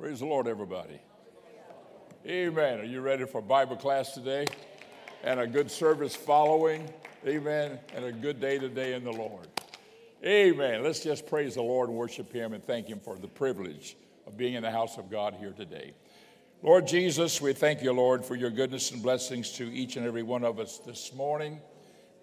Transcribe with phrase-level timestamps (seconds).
[0.00, 0.98] Praise the Lord, everybody.
[2.26, 2.80] Amen.
[2.80, 4.46] Are you ready for Bible class today?
[5.22, 6.90] And a good service following.
[7.26, 7.78] Amen.
[7.94, 9.46] And a good day today in the Lord.
[10.24, 10.82] Amen.
[10.82, 13.94] Let's just praise the Lord worship Him and thank Him for the privilege
[14.26, 15.92] of being in the house of God here today.
[16.62, 20.22] Lord Jesus, we thank you, Lord, for your goodness and blessings to each and every
[20.22, 21.60] one of us this morning.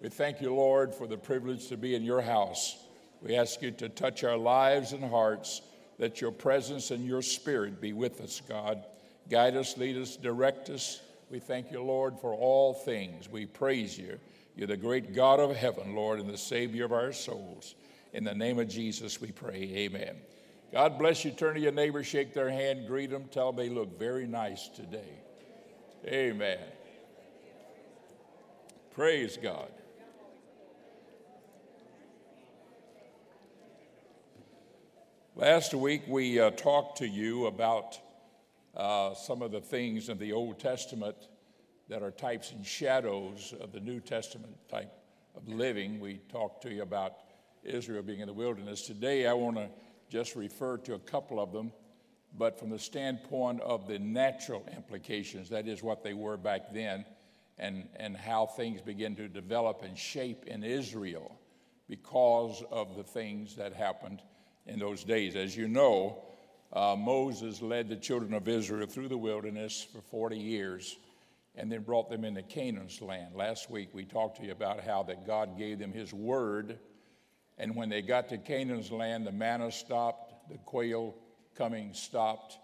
[0.02, 2.76] We thank you, Lord, for the privilege to be in your house.
[3.22, 5.62] We ask you to touch our lives and hearts,
[5.98, 8.84] that your presence and your spirit be with us, God.
[9.28, 11.00] Guide us, lead us, direct us.
[11.30, 13.28] We thank you, Lord, for all things.
[13.30, 14.18] We praise you.
[14.56, 17.74] You're the great God of heaven, Lord, and the Savior of our souls.
[18.12, 19.70] In the name of Jesus, we pray.
[19.76, 20.16] Amen.
[20.72, 21.30] God bless you.
[21.30, 24.68] Turn to your neighbor, shake their hand, greet them, tell them they look very nice
[24.68, 25.20] today.
[26.06, 26.58] Amen.
[28.94, 29.70] Praise God.
[35.38, 37.96] Last week, we uh, talked to you about
[38.76, 41.14] uh, some of the things in the Old Testament
[41.88, 44.92] that are types and shadows of the New Testament type
[45.36, 46.00] of living.
[46.00, 47.12] We talked to you about
[47.62, 48.82] Israel being in the wilderness.
[48.82, 49.68] Today, I want to
[50.10, 51.70] just refer to a couple of them,
[52.36, 57.04] but from the standpoint of the natural implications, that is what they were back then,
[57.58, 61.38] and, and how things begin to develop and shape in Israel
[61.88, 64.20] because of the things that happened
[64.68, 65.34] in those days.
[65.36, 66.22] As you know,
[66.72, 70.96] uh, Moses led the children of Israel through the wilderness for 40 years
[71.56, 73.34] and then brought them into Canaan's land.
[73.34, 76.78] Last week we talked to you about how that God gave them his word
[77.58, 81.14] and when they got to Canaan's land the manna stopped, the quail
[81.56, 82.56] coming stopped,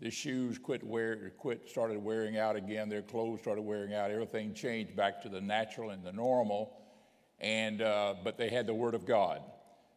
[0.00, 4.54] the shoes quit wear, quit started wearing out again, their clothes started wearing out, everything
[4.54, 6.76] changed back to the natural and the normal.
[7.40, 9.42] And uh, but they had the word of God.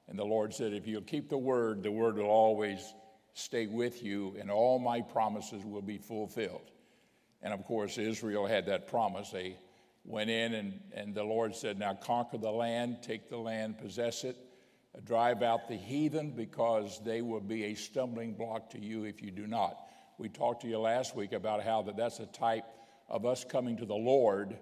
[0.09, 2.95] And the Lord said, If you'll keep the word, the word will always
[3.33, 6.71] stay with you, and all my promises will be fulfilled.
[7.43, 9.29] And of course, Israel had that promise.
[9.29, 9.55] They
[10.03, 14.23] went in, and, and the Lord said, Now conquer the land, take the land, possess
[14.23, 14.35] it,
[15.05, 19.29] drive out the heathen, because they will be a stumbling block to you if you
[19.29, 19.77] do not.
[20.17, 22.65] We talked to you last week about how that that's a type
[23.07, 24.57] of us coming to the Lord,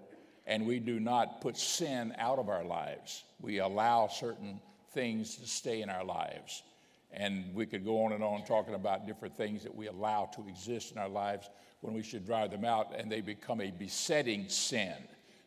[0.46, 3.24] and we do not put sin out of our lives.
[3.40, 4.60] We allow certain
[4.92, 6.64] things to stay in our lives.
[7.12, 10.48] And we could go on and on talking about different things that we allow to
[10.48, 11.50] exist in our lives
[11.82, 14.96] when we should drive them out, and they become a besetting sin.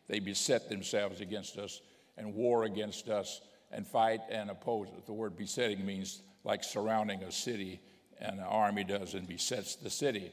[0.07, 1.81] They beset themselves against us
[2.17, 3.41] and war against us
[3.71, 4.87] and fight and oppose.
[5.05, 7.79] The word besetting means like surrounding a city,
[8.19, 10.31] and an army does and besets the city.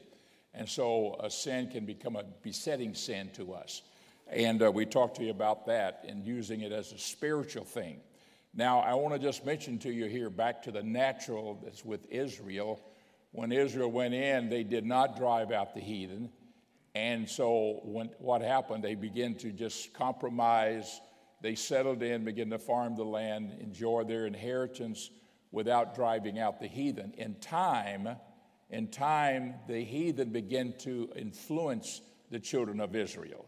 [0.53, 3.83] And so a sin can become a besetting sin to us.
[4.31, 7.99] And uh, we talked to you about that and using it as a spiritual thing.
[8.53, 12.05] Now, I want to just mention to you here back to the natural that's with
[12.09, 12.81] Israel.
[13.31, 16.29] When Israel went in, they did not drive out the heathen.
[16.95, 18.83] And so, when, what happened?
[18.83, 20.99] They began to just compromise.
[21.41, 25.11] They settled in, began to farm the land, enjoy their inheritance
[25.51, 27.13] without driving out the heathen.
[27.17, 28.09] In time,
[28.69, 32.01] in time, the heathen began to influence
[32.31, 33.45] the children of Israel.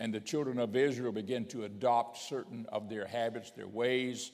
[0.00, 4.32] And the children of Israel began to adopt certain of their habits, their ways,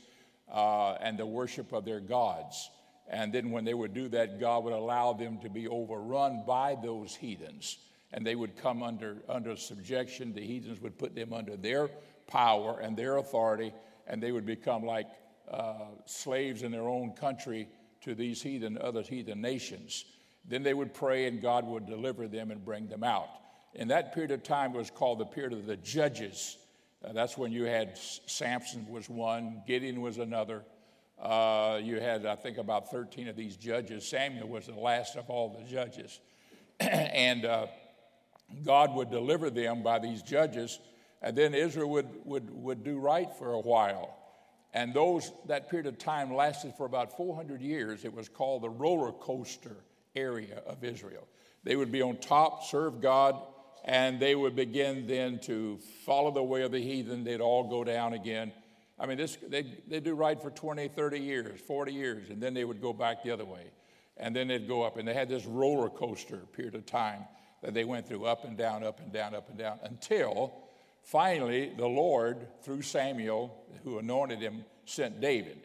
[0.50, 2.71] uh, and the worship of their gods.
[3.09, 6.76] And then when they would do that, God would allow them to be overrun by
[6.81, 7.78] those heathens.
[8.12, 10.32] And they would come under, under subjection.
[10.32, 11.91] The heathens would put them under their
[12.28, 13.72] power and their authority,
[14.06, 15.09] and they would become like
[15.50, 17.69] uh, slaves in their own country
[18.03, 20.05] to these heathen, other heathen nations.
[20.44, 23.28] Then they would pray, and God would deliver them and bring them out.
[23.76, 26.56] In that period of time was called the period of the judges.
[27.04, 30.64] Uh, that's when you had Samson was one, Gideon was another.
[31.20, 34.09] Uh, you had, I think, about 13 of these judges.
[34.09, 36.20] Samuel was the last of all the judges.
[36.81, 37.66] and uh,
[38.64, 40.78] God would deliver them by these judges,
[41.20, 44.16] and then Israel would, would, would do right for a while.
[44.72, 48.06] And those, that period of time lasted for about 400 years.
[48.06, 49.76] It was called the roller coaster
[50.14, 51.26] area of Israel.
[51.62, 53.43] They would be on top, serve God,
[53.87, 57.23] and they would begin then to follow the way of the heathen.
[57.23, 58.53] They'd all go down again.
[58.99, 62.53] I mean, this, they, they do right for 20, 30 years, 40 years, and then
[62.53, 63.71] they would go back the other way.
[64.17, 67.25] And then they'd go up, and they had this roller coaster period of time
[67.62, 70.53] that they went through up and down, up and down, up and down, until
[71.03, 75.61] finally the Lord, through Samuel, who anointed him, sent David.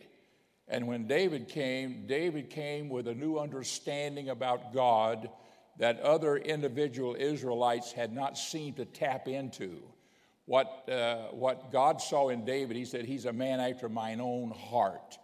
[0.67, 5.29] And when David came, David came with a new understanding about God
[5.81, 9.81] that other individual Israelites had not seemed to tap into.
[10.45, 14.51] What, uh, what God saw in David, he said, He's a man after mine own
[14.51, 15.17] heart.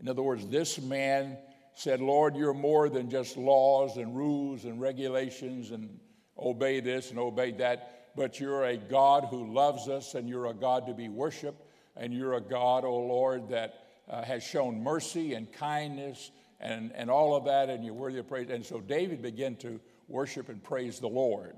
[0.00, 1.36] In other words, this man
[1.74, 6.00] said, Lord, you're more than just laws and rules and regulations and
[6.38, 10.54] obey this and obey that, but you're a God who loves us and you're a
[10.54, 11.62] God to be worshiped
[11.94, 13.74] and you're a God, oh Lord, that
[14.08, 18.28] uh, has shown mercy and kindness and, and all of that, and you're worthy of
[18.28, 18.48] praise.
[18.50, 19.80] And so David began to
[20.10, 21.56] worship and praise the Lord.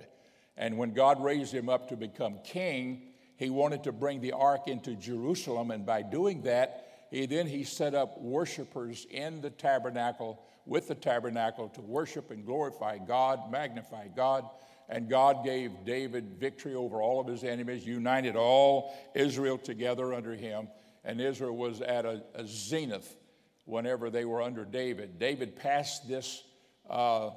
[0.56, 3.02] And when God raised him up to become king,
[3.36, 7.64] he wanted to bring the ark into Jerusalem, and by doing that, he then he
[7.64, 14.08] set up worshipers in the tabernacle with the tabernacle to worship and glorify God, magnify
[14.08, 14.48] God.
[14.88, 20.34] And God gave David victory over all of his enemies, united all Israel together under
[20.34, 20.68] him.
[21.04, 23.16] And Israel was at a, a zenith
[23.64, 25.18] whenever they were under David.
[25.18, 26.42] David passed this,
[26.88, 27.30] uh,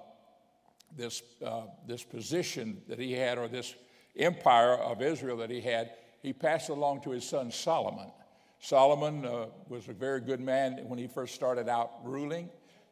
[0.95, 3.75] this, uh, this position that he had, or this
[4.17, 8.11] empire of Israel that he had, he passed along to his son Solomon.
[8.59, 12.49] Solomon uh, was a very good man when he first started out ruling.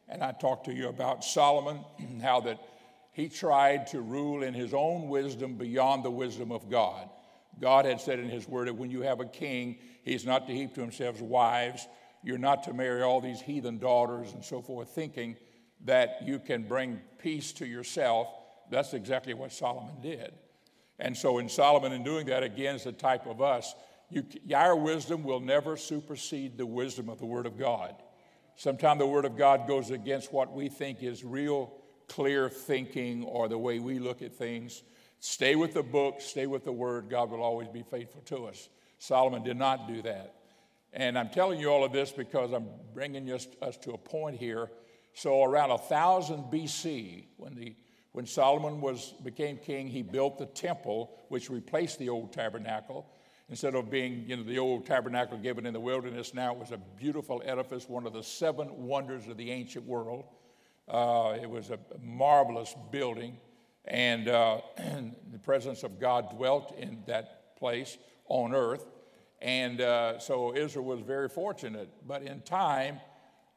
[0.08, 1.84] And I talked to you about Solomon,
[2.22, 2.60] how that
[3.12, 7.08] he tried to rule in his own wisdom beyond the wisdom of God.
[7.60, 10.52] God had said in his word that when you have a king, he's not to
[10.52, 11.86] heap to himself wives.
[12.22, 15.36] You're not to marry all these heathen daughters and so forth, thinking
[15.84, 18.28] that you can bring peace to yourself.
[18.70, 20.32] That's exactly what Solomon did.
[20.98, 23.74] And so, in Solomon, in doing that, again, is a type of us.
[24.10, 27.94] You, our wisdom will never supersede the wisdom of the Word of God.
[28.56, 31.72] Sometimes the Word of God goes against what we think is real
[32.08, 34.82] clear thinking or the way we look at things.
[35.20, 37.08] Stay with the book, stay with the Word.
[37.08, 38.68] God will always be faithful to us.
[38.98, 40.34] Solomon did not do that.
[40.92, 44.38] And I'm telling you all of this because I'm bringing us, us to a point
[44.38, 44.70] here.
[45.14, 47.74] So around 1000 BC, when, the,
[48.12, 53.06] when Solomon was, became king, he built the temple, which replaced the old tabernacle.
[53.48, 56.72] Instead of being you know, the old tabernacle given in the wilderness, now it was
[56.72, 60.24] a beautiful edifice, one of the seven wonders of the ancient world.
[60.88, 63.38] Uh, it was a marvelous building,
[63.84, 68.86] and, uh, the presence of God dwelt in that place on earth.
[69.40, 71.88] And uh, so Israel was very fortunate.
[72.06, 73.00] But in time,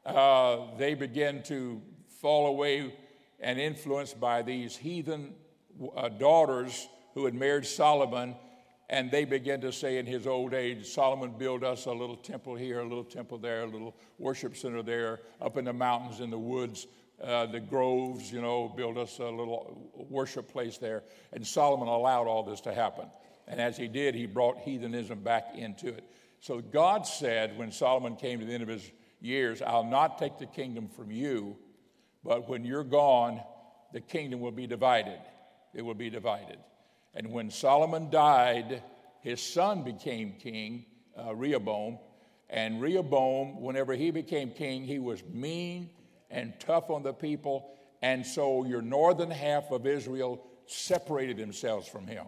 [0.08, 1.82] uh, they begin to
[2.20, 2.94] fall away
[3.40, 5.34] and influenced by these heathen
[5.96, 8.34] uh, daughters who had married Solomon.
[8.90, 12.54] And they begin to say in his old age, Solomon built us a little temple
[12.54, 16.30] here, a little temple there, a little worship center there, up in the mountains, in
[16.30, 16.86] the woods,
[17.22, 21.02] uh, the groves, you know, build us a little worship place there.
[21.34, 23.10] And Solomon allowed all this to happen.
[23.46, 26.04] And as he did, he brought heathenism back into it.
[26.40, 28.90] So God said when Solomon came to the end of his
[29.20, 31.56] years, I'll not take the kingdom from you,
[32.24, 33.40] but when you're gone,
[33.92, 35.20] the kingdom will be divided.
[35.74, 36.58] It will be divided.
[37.14, 38.82] And when Solomon died,
[39.20, 40.86] his son became king,
[41.18, 41.98] uh, Rehoboam.
[42.50, 45.90] And Rehoboam, whenever he became king, he was mean
[46.30, 47.70] and tough on the people.
[48.02, 52.26] And so your northern half of Israel separated themselves from him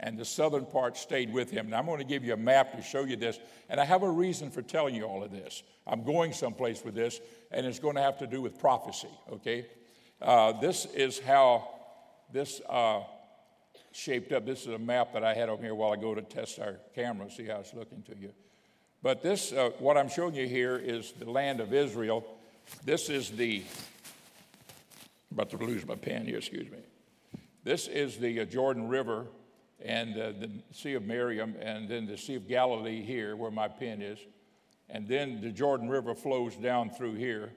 [0.00, 1.70] and the southern part stayed with him.
[1.70, 4.02] Now, I'm going to give you a map to show you this, and I have
[4.02, 5.62] a reason for telling you all of this.
[5.86, 9.66] I'm going someplace with this, and it's going to have to do with prophecy, okay?
[10.22, 11.68] Uh, this is how
[12.32, 13.00] this uh,
[13.92, 14.46] shaped up.
[14.46, 16.76] This is a map that I had over here while I go to test our
[16.94, 18.32] camera, see how it's looking to you.
[19.02, 22.24] But this, uh, what I'm showing you here is the land of Israel.
[22.84, 23.62] This is the,
[25.30, 26.78] I'm about to lose my pen here, excuse me.
[27.64, 29.26] This is the uh, Jordan River
[29.84, 33.68] and uh, the Sea of Merom, and then the Sea of Galilee here, where my
[33.68, 34.18] pen is.
[34.90, 37.52] And then the Jordan River flows down through here.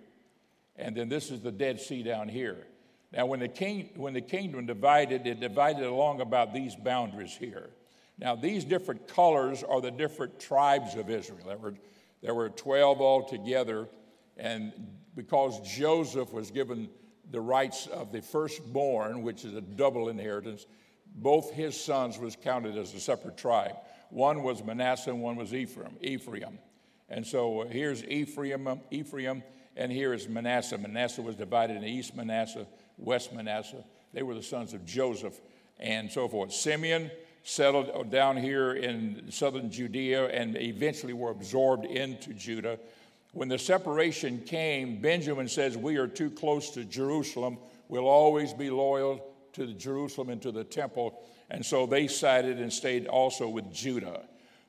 [0.76, 2.68] And then this is the Dead Sea down here.
[3.14, 7.72] Now, when the, king, when the kingdom divided, it divided along about these boundaries here.
[8.18, 11.48] Now, these different colors are the different tribes of Israel.
[11.48, 11.74] There were,
[12.22, 13.90] there were 12 altogether.
[14.38, 14.72] And
[15.16, 16.90] because Joseph was given
[17.32, 20.66] the rights of the firstborn, which is a double inheritance,
[21.16, 23.76] both his sons was counted as a separate tribe.
[24.10, 25.96] One was Manasseh and one was Ephraim.
[26.02, 26.60] Ephraim.
[27.10, 29.44] And so here's Ephraim, Ephraim,
[29.76, 30.78] and here is Manasseh.
[30.78, 32.66] Manasseh was divided into East Manasseh,
[32.98, 33.84] West Manasseh.
[34.14, 35.40] They were the sons of Joseph
[35.80, 36.54] and so forth.
[36.54, 37.12] Simeon
[37.44, 42.80] settled down here in southern Judea and eventually were absorbed into Judah.
[43.34, 47.58] When the separation came, Benjamin says, We are too close to Jerusalem.
[47.88, 51.24] We'll always be loyal to Jerusalem and to the temple.
[51.50, 54.22] And so they sided and stayed also with Judah.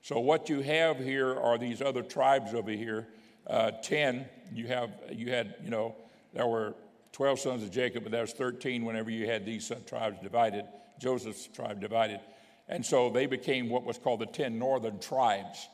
[0.02, 3.08] So what you have here are these other tribes over here.
[3.46, 5.94] Uh, Ten, you have you had you know
[6.32, 6.74] there were
[7.12, 10.64] twelve sons of Jacob, but there was thirteen whenever you had these tribes divided.
[11.00, 12.20] Joseph's tribe divided,
[12.68, 15.68] and so they became what was called the ten northern tribes.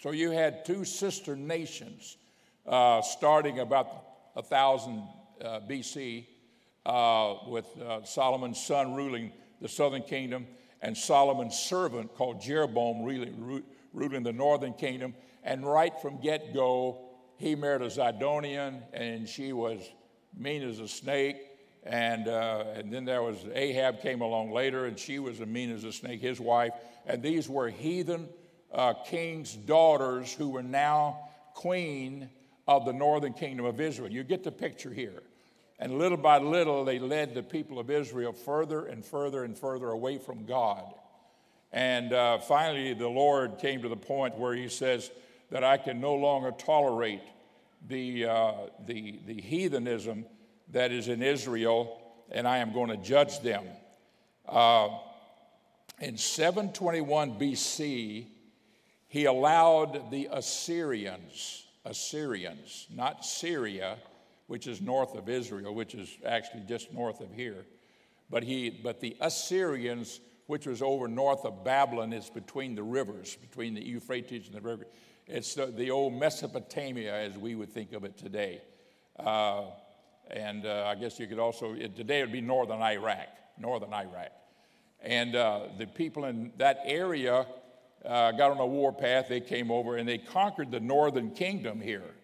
[0.00, 2.16] So you had two sister nations
[2.66, 3.86] uh, starting about
[4.36, 5.02] a 1000
[5.42, 6.26] uh, BC
[6.86, 10.46] uh, with uh, Solomon's son ruling the southern kingdom
[10.84, 13.62] and Solomon's servant called Jeroboam ruling,
[13.94, 15.14] ruling the northern kingdom.
[15.42, 17.06] And right from get go,
[17.38, 19.80] he married a Zidonian, and she was
[20.36, 21.36] mean as a snake.
[21.84, 25.70] And, uh, and then there was Ahab came along later, and she was as mean
[25.70, 26.72] as a snake, his wife.
[27.06, 28.28] And these were heathen
[28.72, 31.18] uh, king's daughters who were now
[31.54, 32.28] queen
[32.68, 34.10] of the northern kingdom of Israel.
[34.10, 35.22] You get the picture here.
[35.78, 39.90] And little by little, they led the people of Israel further and further and further
[39.90, 40.84] away from God.
[41.72, 45.10] And uh, finally, the Lord came to the point where He says
[45.50, 47.22] that I can no longer tolerate
[47.88, 48.52] the, uh,
[48.86, 50.24] the, the heathenism
[50.70, 52.00] that is in Israel,
[52.30, 53.64] and I am going to judge them.
[54.48, 54.88] Uh,
[56.00, 58.26] in 721 BC,
[59.08, 63.96] he allowed the Assyrians, Assyrians, not Syria,
[64.46, 67.64] which is north of Israel, which is actually just north of here,
[68.30, 73.36] but, he, but the Assyrians, which was over north of Babylon, is between the rivers,
[73.36, 74.86] between the Euphrates and the river.
[75.26, 78.60] It's the, the old Mesopotamia, as we would think of it today.
[79.18, 79.64] Uh,
[80.30, 83.92] and uh, I guess you could also, it, today it would be northern Iraq, northern
[83.92, 84.32] Iraq.
[85.00, 87.46] And uh, the people in that area
[88.04, 89.28] uh, got on a warpath.
[89.28, 92.14] They came over and they conquered the northern kingdom here.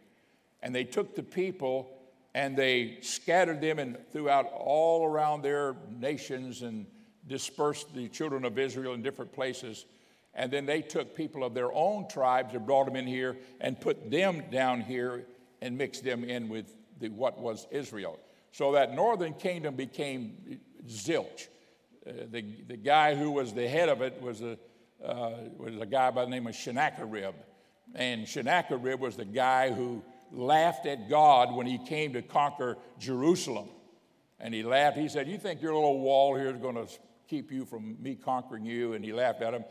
[0.63, 1.91] And they took the people
[2.35, 6.87] and they scattered them and throughout all around their nations and
[7.27, 9.87] dispersed the children of Israel in different places.
[10.35, 13.81] And then they took people of their own tribes and brought them in here and
[13.81, 15.27] put them down here
[15.61, 18.19] and mixed them in with the, what was Israel.
[18.53, 21.49] So that northern kingdom became zilch.
[22.07, 24.57] Uh, the, the guy who was the head of it was a,
[25.05, 27.35] uh, was a guy by the name of Sennacherib.
[27.95, 33.69] And Sennacherib was the guy who laughed at God when he came to conquer Jerusalem.
[34.39, 34.97] And he laughed.
[34.97, 36.87] He said, You think your little wall here is going to
[37.29, 38.95] keep you from me conquering you?
[38.95, 39.65] And he laughed at him.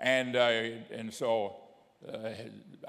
[0.00, 1.56] And, uh, and so
[2.12, 2.30] uh,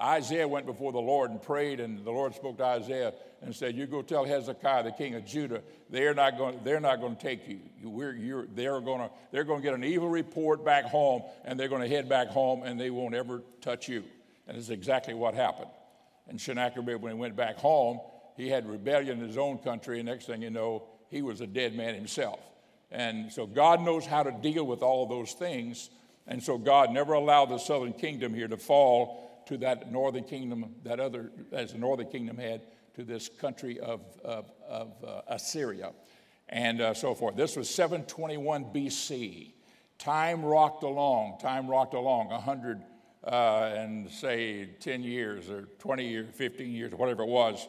[0.00, 3.74] Isaiah went before the Lord and prayed, and the Lord spoke to Isaiah and said,
[3.74, 6.60] "You go tell Hezekiah, the king of Judah, they're not going.
[6.64, 7.60] They're not going to take you.
[7.82, 9.10] We're, they're going to.
[9.32, 12.28] They're going to get an evil report back home, and they're going to head back
[12.28, 14.04] home, and they won't ever touch you."
[14.48, 15.70] And it's exactly what happened.
[16.28, 18.00] And Sennacherib, when he went back home,
[18.36, 21.46] he had rebellion in his own country, and next thing you know, he was a
[21.46, 22.40] dead man himself.
[22.90, 25.90] And so God knows how to deal with all those things.
[26.26, 30.74] And so God never allowed the southern kingdom here to fall to that northern kingdom,
[30.84, 32.62] that other, as the northern kingdom had,
[32.94, 35.92] to this country of, of, of uh, Assyria
[36.48, 37.36] and uh, so forth.
[37.36, 39.52] This was 721 BC.
[39.98, 42.82] Time rocked along, time rocked along 100
[43.24, 47.66] uh, and say 10 years or 20 years, 15 years, whatever it was.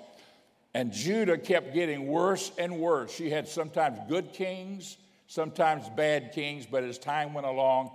[0.74, 3.12] And Judah kept getting worse and worse.
[3.12, 7.92] She had sometimes good kings, sometimes bad kings, but as time went along,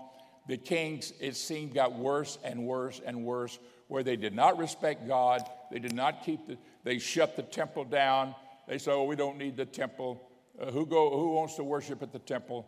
[0.49, 5.07] the kings, it seemed, got worse and worse and worse, where they did not respect
[5.07, 5.43] God.
[5.71, 8.35] They did not keep the, they shut the temple down.
[8.67, 10.29] They said, oh, we don't need the temple.
[10.61, 12.67] Uh, who, go, who wants to worship at the temple?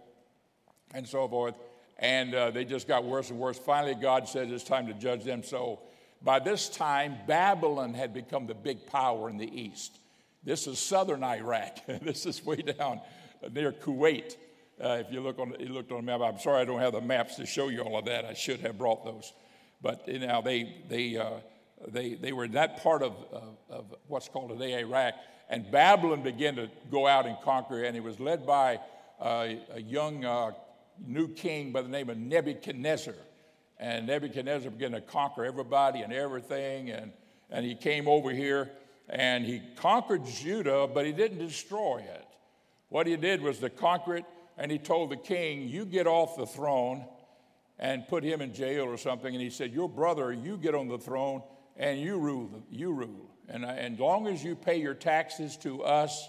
[0.94, 1.54] And so forth.
[1.98, 3.58] And uh, they just got worse and worse.
[3.58, 5.42] Finally, God said it's time to judge them.
[5.42, 5.80] So
[6.22, 9.98] by this time, Babylon had become the big power in the east.
[10.42, 11.78] This is southern Iraq.
[12.02, 13.00] this is way down
[13.52, 14.36] near Kuwait.
[14.82, 16.94] Uh, if you look on, you looked on the map, I'm sorry I don't have
[16.94, 18.24] the maps to show you all of that.
[18.24, 19.32] I should have brought those.
[19.80, 21.40] But you know, they, they, uh,
[21.86, 25.14] they, they were in that part of, of, of, what's called today Iraq.
[25.48, 28.80] And Babylon began to go out and conquer, and it was led by
[29.20, 30.52] uh, a young uh,
[31.06, 33.14] new king by the name of Nebuchadnezzar.
[33.78, 36.90] And Nebuchadnezzar began to conquer everybody and everything.
[36.90, 37.12] And,
[37.50, 38.70] and he came over here
[39.08, 42.26] and he conquered Judah, but he didn't destroy it.
[42.88, 44.24] What he did was to conquer it
[44.56, 47.04] and he told the king, You get off the throne
[47.78, 49.34] and put him in jail or something.
[49.34, 51.42] And he said, Your brother, you get on the throne
[51.76, 52.62] and you rule.
[52.70, 53.30] You rule.
[53.48, 56.28] And, and as long as you pay your taxes to us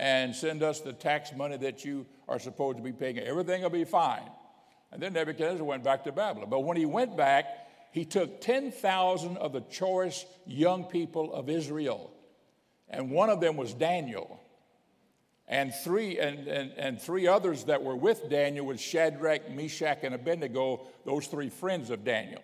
[0.00, 3.68] and send us the tax money that you are supposed to be paying, everything will
[3.68, 4.22] be fine.
[4.90, 6.48] And then Nebuchadnezzar went back to Babylon.
[6.48, 7.44] But when he went back,
[7.92, 12.10] he took 10,000 of the choice young people of Israel.
[12.88, 14.40] And one of them was Daniel
[15.46, 20.14] and three and, and, and three others that were with Daniel was Shadrach, Meshach, and
[20.14, 22.42] Abednego, those three friends of Daniel.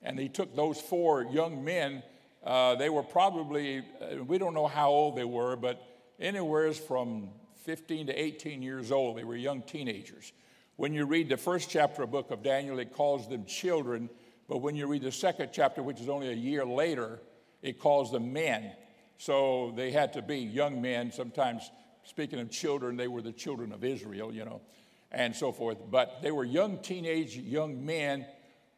[0.00, 2.04] And he took those four young men.
[2.44, 5.82] Uh, they were probably, uh, we don't know how old they were, but
[6.18, 7.28] anywhere from
[7.64, 9.16] 15 to 18 years old.
[9.16, 10.32] They were young teenagers.
[10.76, 14.08] When you read the first chapter of book of Daniel, it calls them children.
[14.48, 17.20] But when you read the second chapter, which is only a year later,
[17.62, 18.72] it calls them men.
[19.18, 21.10] So they had to be young men.
[21.10, 21.70] Sometimes,
[22.04, 24.60] speaking of children, they were the children of Israel, you know,
[25.10, 25.78] and so forth.
[25.90, 28.24] But they were young teenage, young men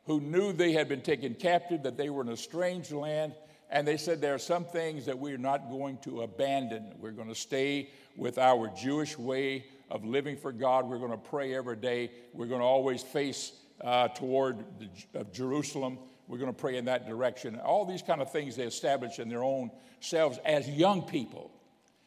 [0.06, 3.34] who knew they had been taken captive, that they were in a strange land.
[3.70, 6.92] And they said, There are some things that we're not going to abandon.
[6.98, 10.88] We're going to stay with our Jewish way of living for God.
[10.88, 12.10] We're going to pray every day.
[12.32, 15.98] We're going to always face uh, toward the, uh, Jerusalem.
[16.26, 17.58] We're going to pray in that direction.
[17.58, 21.50] All these kind of things they establish in their own selves as young people.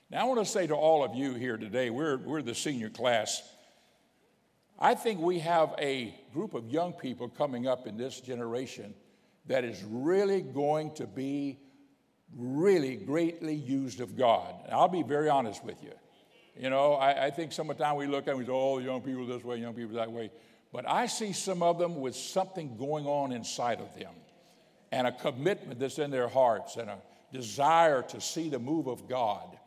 [0.09, 2.89] Now, I want to say to all of you here today, we're, we're the senior
[2.89, 3.41] class.
[4.79, 8.93] I think we have a group of young people coming up in this generation
[9.47, 11.59] that is really going to be
[12.35, 14.53] really greatly used of God.
[14.65, 15.91] And I'll be very honest with you.
[16.57, 19.25] You know, I, I think sometimes we look at and we say, oh, young people
[19.25, 20.31] this way, young people that way.
[20.71, 24.13] But I see some of them with something going on inside of them
[24.91, 26.97] and a commitment that's in their hearts and a
[27.31, 29.57] desire to see the move of God.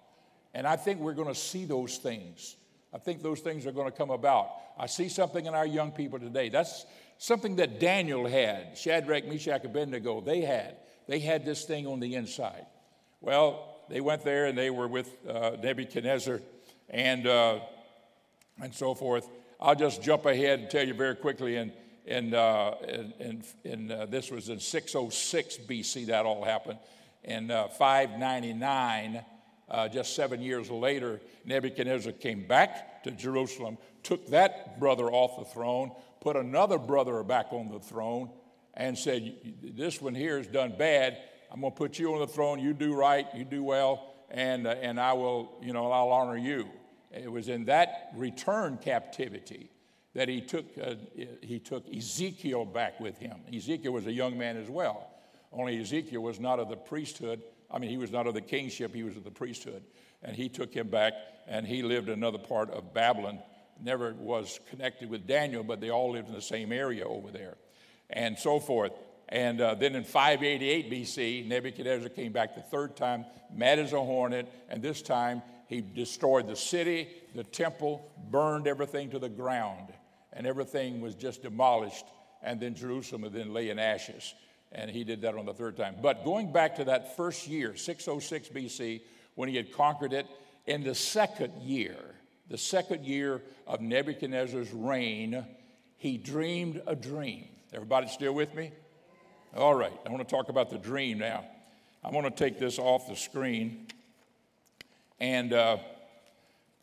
[0.54, 2.56] And I think we're going to see those things.
[2.92, 4.50] I think those things are going to come about.
[4.78, 6.49] I see something in our young people today.
[6.49, 6.87] That's
[7.18, 10.76] something that Daniel had, Shadrach, Meshach, Abednego, they had.
[11.06, 12.66] They had this thing on the inside.
[13.20, 16.40] Well, they went there and they were with uh, Nebuchadnezzar
[16.90, 17.61] and, uh,
[18.61, 19.28] and so forth.
[19.61, 21.56] I'll just jump ahead and tell you very quickly.
[21.56, 21.73] And,
[22.06, 22.75] and, uh,
[23.18, 26.78] and, and uh, this was in 606 BC that all happened.
[27.25, 29.25] In uh, 599,
[29.68, 35.44] uh, just seven years later, Nebuchadnezzar came back to Jerusalem, took that brother off the
[35.44, 35.90] throne,
[36.26, 38.28] put another brother back on the throne,
[38.75, 41.16] and said, This one here has done bad.
[41.52, 42.59] I'm going to put you on the throne.
[42.59, 46.37] You do right, you do well, and, uh, and I will, you know, I'll honor
[46.37, 46.68] you.
[47.12, 49.71] It was in that return captivity
[50.14, 50.95] that he took, uh,
[51.42, 53.37] he took Ezekiel back with him.
[53.54, 55.09] Ezekiel was a young man as well,
[55.52, 57.40] only Ezekiel was not of the priesthood.
[57.71, 59.85] I mean, he was not of the kingship, he was of the priesthood.
[60.25, 61.12] And he took him back,
[61.47, 63.38] and he lived another part of Babylon.
[63.83, 67.57] Never was connected with Daniel, but they all lived in the same area over there,
[68.11, 68.92] and so forth.
[69.29, 74.00] And uh, then in 588 BC, Nebuchadnezzar came back the third time, mad as a
[74.00, 79.92] hornet, and this time he destroyed the city, the temple, burned everything to the ground,
[80.33, 82.05] and everything was just demolished.
[82.42, 84.35] And then Jerusalem then lay in ashes.
[84.72, 85.96] And he did that on the third time.
[86.00, 89.00] But going back to that first year, 606 BC,
[89.35, 90.27] when he had conquered it,
[90.66, 92.15] in the second year,
[92.48, 95.44] the second year of Nebuchadnezzar's reign,
[95.96, 97.48] he dreamed a dream.
[97.72, 98.72] Everybody still with me?
[99.56, 101.44] All right, I want to talk about the dream now.
[102.04, 103.88] I want to take this off the screen.
[105.18, 105.78] And uh,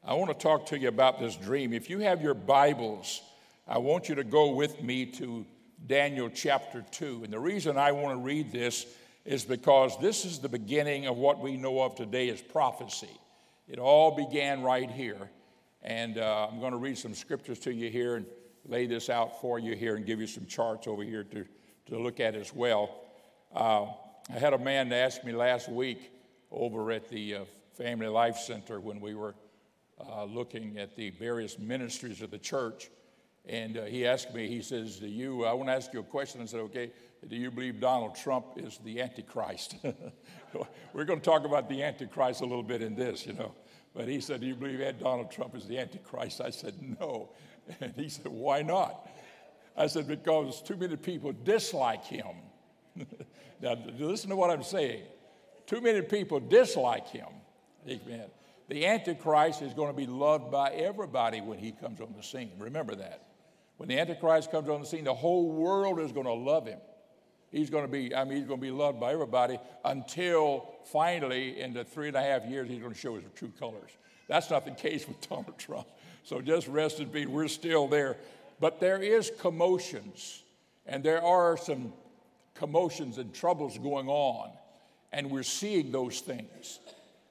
[0.04, 1.72] I want to talk to you about this dream.
[1.72, 3.22] If you have your Bibles,
[3.68, 5.46] I want you to go with me to
[5.88, 7.22] Daniel chapter 2.
[7.24, 8.86] And the reason I want to read this
[9.24, 13.10] is because this is the beginning of what we know of today as prophecy.
[13.70, 15.30] It all began right here.
[15.84, 18.26] And uh, I'm going to read some scriptures to you here and
[18.66, 21.46] lay this out for you here and give you some charts over here to,
[21.88, 23.02] to look at as well.
[23.54, 23.88] Uh,
[24.34, 26.12] I had a man ask me last week
[26.52, 27.46] over at the uh,
[27.78, 29.36] Family Life Center when we were
[30.00, 32.90] uh, looking at the various ministries of the church.
[33.46, 36.04] And uh, he asked me, he says, Do you, I want to ask you a
[36.04, 36.42] question.
[36.42, 36.92] I said, Okay,
[37.28, 39.76] do you believe Donald Trump is the Antichrist?
[40.94, 43.54] we're going to talk about the Antichrist a little bit in this, you know.
[43.96, 46.42] But he said, Do you believe that Donald Trump is the Antichrist?
[46.42, 47.30] I said, No.
[47.80, 49.10] And he said, Why not?
[49.78, 52.28] I said, Because too many people dislike him.
[53.62, 55.04] now, listen to what I'm saying.
[55.66, 57.28] Too many people dislike him.
[57.88, 58.26] Amen.
[58.70, 62.52] The Antichrist is going to be loved by everybody when he comes on the scene.
[62.58, 63.24] Remember that.
[63.78, 66.80] When the Antichrist comes on the scene, the whole world is going to love him.
[67.54, 71.62] He's going to be, I mean, he's going to be loved by everybody until finally,
[71.62, 73.92] in the three and a half years, he's going to show his true colors.
[74.28, 75.88] That's not the case with Donald Trump.
[76.24, 77.28] So just rest in peace.
[77.28, 78.18] We're still there.
[78.60, 80.42] But there is commotions,
[80.88, 81.94] and there are some
[82.56, 84.50] commotions and troubles going on,
[85.12, 86.80] and we're seeing those things.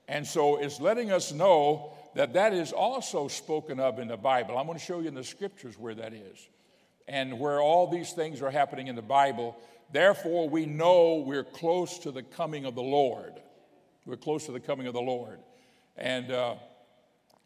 [0.06, 4.56] And so it's letting us know that that is also spoken of in the Bible.
[4.56, 6.48] I'm going to show you in the scriptures where that is
[7.08, 9.56] and where all these things are happening in the Bible.
[9.92, 13.34] Therefore, we know we're close to the coming of the Lord.
[14.06, 15.38] We're close to the coming of the Lord.
[15.96, 16.54] And uh,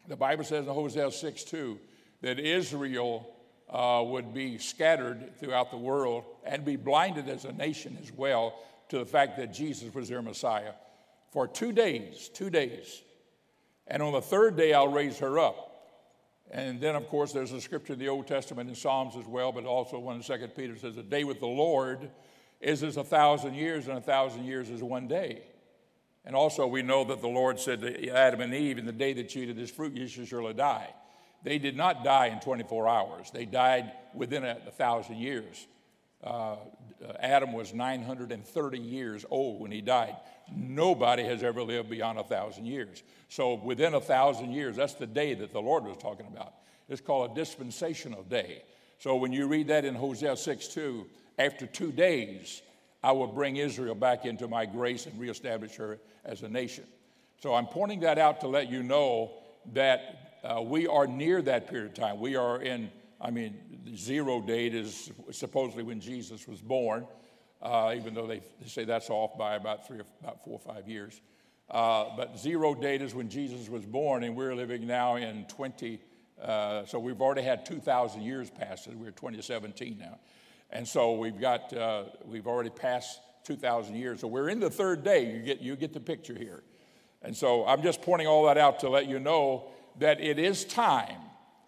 [0.07, 1.77] the Bible says in Hosea 6 2
[2.21, 3.27] that Israel
[3.69, 8.57] uh, would be scattered throughout the world and be blinded as a nation as well
[8.89, 10.71] to the fact that Jesus was their Messiah
[11.31, 13.01] for two days, two days.
[13.87, 15.65] And on the third day, I'll raise her up.
[16.49, 19.51] And then, of course, there's a scripture in the Old Testament and Psalms as well,
[19.51, 22.09] but also one in Second Peter says, "A day with the Lord
[22.59, 25.43] is as a thousand years, and a thousand years is one day."
[26.27, 29.13] And also, we know that the Lord said to Adam and Eve, In the day
[29.13, 30.89] that you eat of this fruit, you shall surely die.
[31.41, 35.65] They did not die in 24 hours, they died within a, a thousand years.
[36.21, 36.57] Uh,
[37.19, 40.15] Adam was 930 years old when he died.
[40.53, 43.03] Nobody has ever lived beyond a thousand years.
[43.29, 46.55] So, within a thousand years, that's the day that the Lord was talking about.
[46.89, 48.63] It's called a dispensational day.
[48.99, 51.05] So, when you read that in Hosea 6 2,
[51.37, 52.61] after two days,
[53.03, 56.85] I will bring Israel back into my grace and reestablish her as a nation.
[57.39, 59.31] So, I'm pointing that out to let you know
[59.73, 62.19] that uh, we are near that period of time.
[62.19, 62.89] We are in,
[63.21, 63.55] I mean,
[63.95, 67.05] zero date is supposedly when Jesus was born
[67.61, 70.73] uh, even though they, they, say that's off by about three or about four or
[70.73, 71.21] five years.
[71.69, 75.99] Uh, but zero date is when Jesus was born, and we're living now in 20.
[76.41, 78.87] Uh, so we've already had 2,000 years pass.
[78.87, 80.19] We're 2017 now,
[80.69, 84.21] and so we've got uh, we've already passed 2,000 years.
[84.21, 85.31] So we're in the third day.
[85.31, 86.63] You get you get the picture here,
[87.21, 90.65] and so I'm just pointing all that out to let you know that it is
[90.65, 91.21] time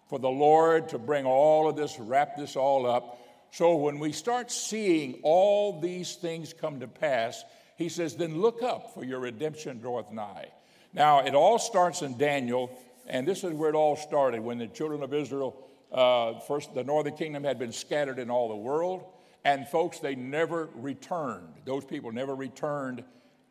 [0.08, 3.18] for the Lord to bring all of this, wrap this all up
[3.52, 7.44] so when we start seeing all these things come to pass,
[7.76, 10.50] he says, then look up, for your redemption draweth nigh.
[10.92, 12.70] Now, it all starts in Daniel,
[13.06, 16.84] and this is where it all started when the children of Israel, uh, first, the
[16.84, 19.04] northern kingdom had been scattered in all the world,
[19.44, 21.48] and folks, they never returned.
[21.64, 23.04] Those people never returned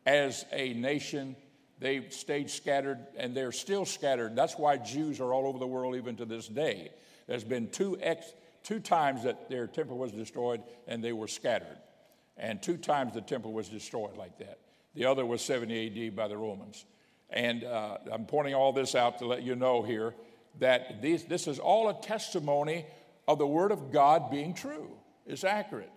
[0.06, 1.36] as a nation.
[1.78, 4.36] They stayed scattered, and they're still scattered.
[4.36, 6.90] That's why Jews are all over the world even to this day.
[7.26, 11.78] There's been two ex- two times that their temple was destroyed and they were scattered.
[12.36, 14.58] And two times the temple was destroyed like that.
[14.94, 16.84] The other was 70 AD by the Romans.
[17.30, 20.14] And uh, I'm pointing all this out to let you know here
[20.58, 22.86] that these, this is all a testimony
[23.26, 24.90] of the Word of God being true.
[25.26, 25.92] It's accurate.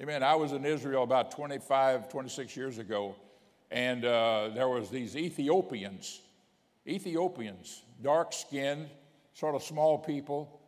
[0.00, 0.22] Amen.
[0.22, 3.14] I was in Israel about 25, 26 years ago,
[3.70, 6.20] and uh, there was these Ethiopians,
[6.86, 8.88] Ethiopians, dark skinned,
[9.34, 10.60] sort of small people,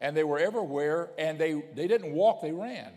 [0.00, 2.92] and they were everywhere, and they, they didn't walk, they ran.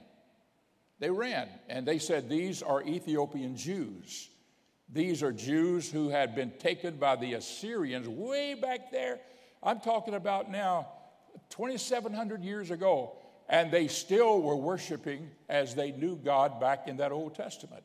[0.99, 4.29] They ran, and they said, These are Ethiopian Jews.
[4.93, 9.19] These are Jews who had been taken by the Assyrians way back there.
[9.63, 10.87] I'm talking about now
[11.49, 13.17] 2,700 years ago,
[13.49, 17.83] and they still were worshiping as they knew God back in that Old Testament.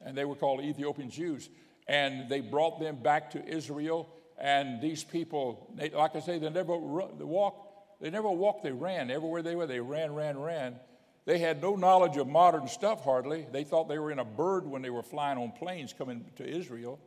[0.00, 1.48] And they were called Ethiopian Jews.
[1.88, 6.50] And they brought them back to Israel, and these people, they, like I say, they
[6.50, 7.66] never walked
[8.00, 9.10] they never walked, they ran.
[9.10, 10.76] Everywhere they were, they ran, ran, ran.
[11.24, 13.46] They had no knowledge of modern stuff hardly.
[13.50, 16.46] They thought they were in a bird when they were flying on planes coming to
[16.46, 17.00] Israel.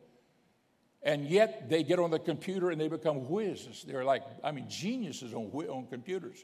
[1.01, 3.85] And yet they get on the computer and they become whizzes.
[3.87, 6.43] They're like, I mean, geniuses on, on computers.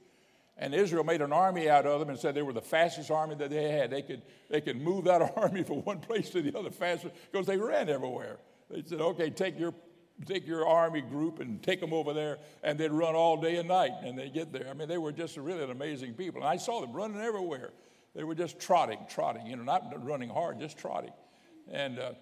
[0.57, 3.35] And Israel made an army out of them and said they were the fastest army
[3.35, 3.91] that they had.
[3.91, 7.45] They could, they could move that army from one place to the other faster because
[7.45, 8.37] they ran everywhere.
[8.69, 9.73] They said, okay, take your
[10.25, 13.67] take your army group and take them over there, and they'd run all day and
[13.67, 14.69] night, and they'd get there.
[14.69, 16.41] I mean, they were just really an amazing people.
[16.41, 17.71] And I saw them running everywhere.
[18.15, 21.11] They were just trotting, trotting, you know, not running hard, just trotting.
[21.69, 22.13] And uh,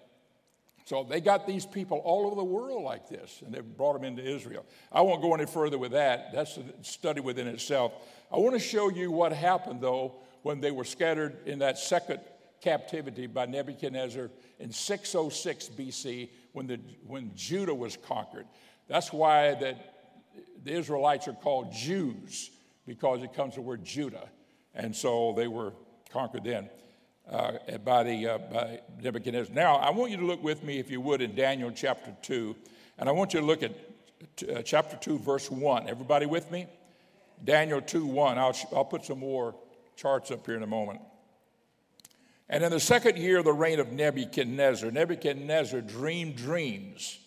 [0.84, 4.04] so they got these people all over the world like this, and they brought them
[4.04, 4.66] into Israel.
[4.92, 6.30] I won't go any further with that.
[6.32, 7.92] That's a study within itself.
[8.30, 12.20] I want to show you what happened, though, when they were scattered in that second
[12.60, 18.46] captivity by Nebuchadnezzar in 606 BC when, the, when Judah was conquered.
[18.86, 19.94] That's why that
[20.64, 22.50] the Israelites are called Jews,
[22.86, 24.28] because it comes from the word Judah.
[24.74, 25.72] And so they were
[26.10, 26.68] conquered then
[27.30, 27.52] uh,
[27.84, 29.54] by, the, uh, by Nebuchadnezzar.
[29.54, 32.54] Now, I want you to look with me, if you would, in Daniel chapter 2.
[32.98, 33.72] And I want you to look at
[34.48, 35.88] uh, chapter 2, verse 1.
[35.88, 36.66] Everybody with me?
[37.42, 38.38] Daniel 2 1.
[38.38, 39.54] I'll, I'll put some more
[39.96, 41.00] charts up here in a moment.
[42.48, 47.18] And in the second year of the reign of Nebuchadnezzar, Nebuchadnezzar dreamed dreams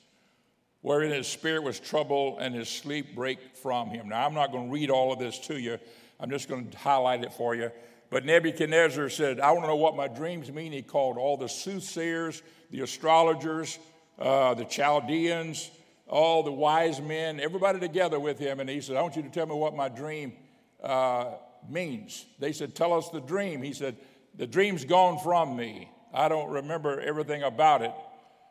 [0.81, 4.10] wherein his spirit was troubled and his sleep brake from him.
[4.10, 5.79] Now, I'm not going to read all of this to you,
[6.19, 7.71] I'm just going to highlight it for you.
[8.10, 10.72] But Nebuchadnezzar said, I want to know what my dreams mean.
[10.72, 12.41] He called all the soothsayers,
[12.72, 13.80] the astrologers,
[14.17, 15.70] uh, the Chaldeans,
[16.08, 18.60] all the wise men, everybody together with him.
[18.60, 20.34] And he said, I want you to tell me what my dream
[20.82, 21.34] uh,
[21.70, 22.26] means.
[22.39, 23.62] They said, Tell us the dream.
[23.62, 23.98] He said,
[24.38, 25.89] the dream's gone from me.
[26.13, 27.91] I don't remember everything about it.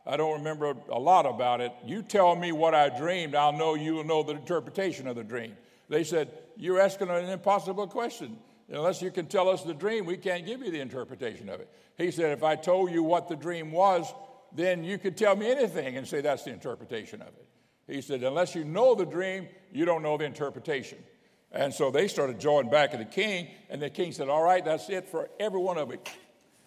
[0.04, 1.72] I don't remember a lot about it.
[1.84, 5.24] You tell me what I dreamed, I'll know you will know the interpretation of the
[5.24, 5.56] dream.
[5.88, 8.36] They said, You're asking an impossible question.
[8.68, 11.70] Unless you can tell us the dream, we can't give you the interpretation of it.
[11.96, 14.12] He said, If I told you what the dream was,
[14.52, 17.46] then you could tell me anything and say that's the interpretation of it.
[17.86, 20.98] He said, Unless you know the dream, you don't know the interpretation.
[21.52, 24.64] And so they started drawing back at the king, and the king said, All right,
[24.64, 26.08] that's it for every one of it.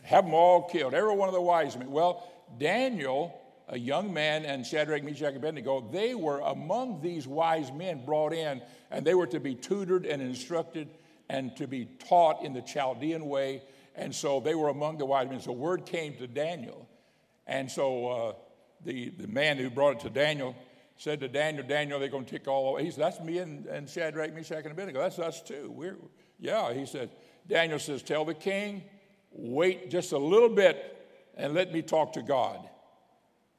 [0.03, 1.91] Have them all killed, every one of the wise men.
[1.91, 7.71] Well, Daniel a young man, and Shadrach, Meshach, and Abednego, they were among these wise
[7.71, 10.89] men brought in, and they were to be tutored and instructed
[11.29, 13.63] and to be taught in the Chaldean way.
[13.95, 15.39] And so they were among the wise men.
[15.39, 16.87] So word came to Daniel.
[17.45, 18.33] And so uh,
[18.83, 20.55] the, the man who brought it to Daniel
[20.97, 23.89] said to Daniel, Daniel, they're going to take all He said, That's me and, and
[23.89, 24.99] Shadrach, Meshach, and Abednego.
[24.99, 25.71] That's us too.
[25.73, 25.97] We're,
[26.39, 27.09] yeah, he said,
[27.47, 28.83] Daniel says, Tell the king,
[29.31, 30.97] wait just a little bit
[31.37, 32.59] and let me talk to God.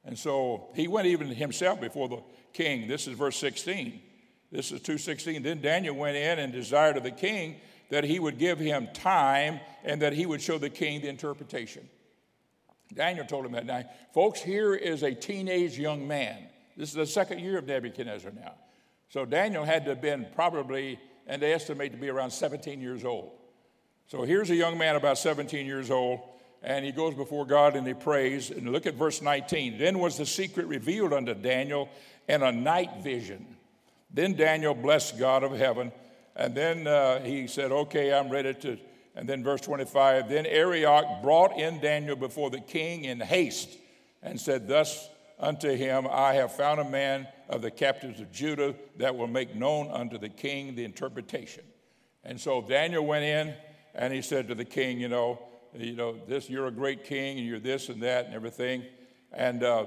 [0.05, 2.89] And so he went even himself before the king.
[2.89, 4.01] This is verse 16.
[4.51, 5.43] This is 216.
[5.43, 7.57] Then Daniel went in and desired of the king
[7.91, 11.89] that he would give him time and that he would show the king the interpretation.
[12.93, 13.67] Daniel told him that.
[13.67, 16.39] Now, folks, here is a teenage young man.
[16.77, 18.55] This is the second year of Nebuchadnezzar now.
[19.11, 23.05] So Daniel had to have been probably, and they estimate to be around 17 years
[23.05, 23.33] old.
[24.09, 26.21] So here's a young man about 17 years old
[26.63, 28.51] and he goes before God and he prays.
[28.51, 29.79] And look at verse 19.
[29.79, 31.89] Then was the secret revealed unto Daniel
[32.29, 33.57] in a night vision.
[34.13, 35.93] Then Daniel blessed God of heaven.
[36.37, 38.79] And then uh, he said, Okay, I'm ready to.
[39.15, 43.77] And then verse 25 Then Arioch brought in Daniel before the king in haste
[44.23, 48.75] and said, Thus unto him, I have found a man of the captives of Judah
[48.99, 51.65] that will make known unto the king the interpretation.
[52.25, 53.55] And so Daniel went in
[53.95, 55.43] and he said to the king, You know,
[55.75, 58.85] you know, this, you're a great king and you're this and that and everything.
[59.33, 59.87] And uh,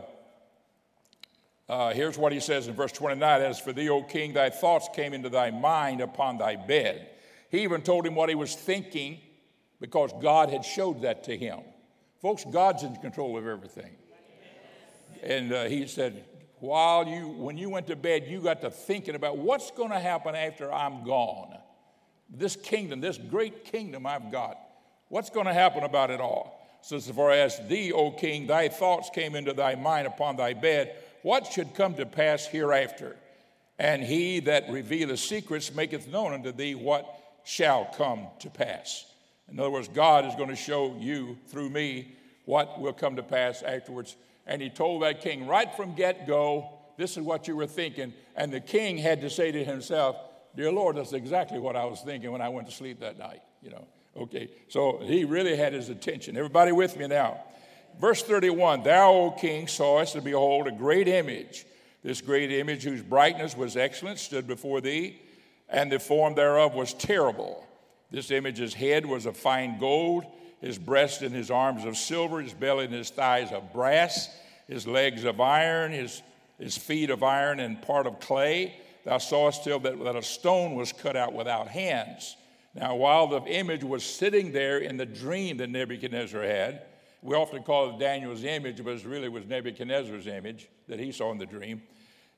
[1.73, 4.87] uh, here's what he says in verse 29 As for thee, O king, thy thoughts
[4.93, 7.09] came into thy mind upon thy bed.
[7.49, 9.19] He even told him what he was thinking
[9.81, 11.61] because God had showed that to him.
[12.21, 13.95] Folks, God's in control of everything.
[15.23, 16.25] And uh, he said,
[16.59, 19.99] while you, when you went to bed, you got to thinking about what's going to
[19.99, 21.57] happen after I'm gone.
[22.29, 24.57] This kingdom, this great kingdom I've got.
[25.09, 26.59] What's going to happen about it all?
[26.81, 30.53] So, as far as thee, O king, thy thoughts came into thy mind upon thy
[30.53, 33.15] bed, what should come to pass hereafter?
[33.79, 37.05] And he that revealeth secrets maketh known unto thee what
[37.43, 39.05] shall come to pass.
[39.51, 43.23] In other words, God is going to show you through me what will come to
[43.23, 44.15] pass afterwards.
[44.45, 48.13] And he told that king right from get go, this is what you were thinking.
[48.35, 50.17] And the king had to say to himself,
[50.55, 53.41] Dear Lord, that's exactly what I was thinking when I went to sleep that night,
[53.63, 53.87] you know.
[54.15, 56.37] Okay, so he really had his attention.
[56.37, 57.43] Everybody with me now?
[57.99, 61.65] Verse 31 Thou, O king, sawest, and behold, a great image.
[62.03, 65.19] This great image, whose brightness was excellent, stood before thee,
[65.69, 67.65] and the form thereof was terrible.
[68.11, 70.25] This image's head was of fine gold,
[70.59, 74.29] his breast and his arms of silver, his belly and his thighs of brass,
[74.67, 76.21] his legs of iron, his,
[76.59, 78.75] his feet of iron, and part of clay.
[79.05, 82.35] Thou sawest still that, that a stone was cut out without hands
[82.75, 86.81] now, while the image was sitting there in the dream that Nebuchadnezzar had,
[87.23, 91.31] we often call it Daniel's image, but it really was Nebuchadnezzar's image that he saw
[91.31, 91.81] in the dream.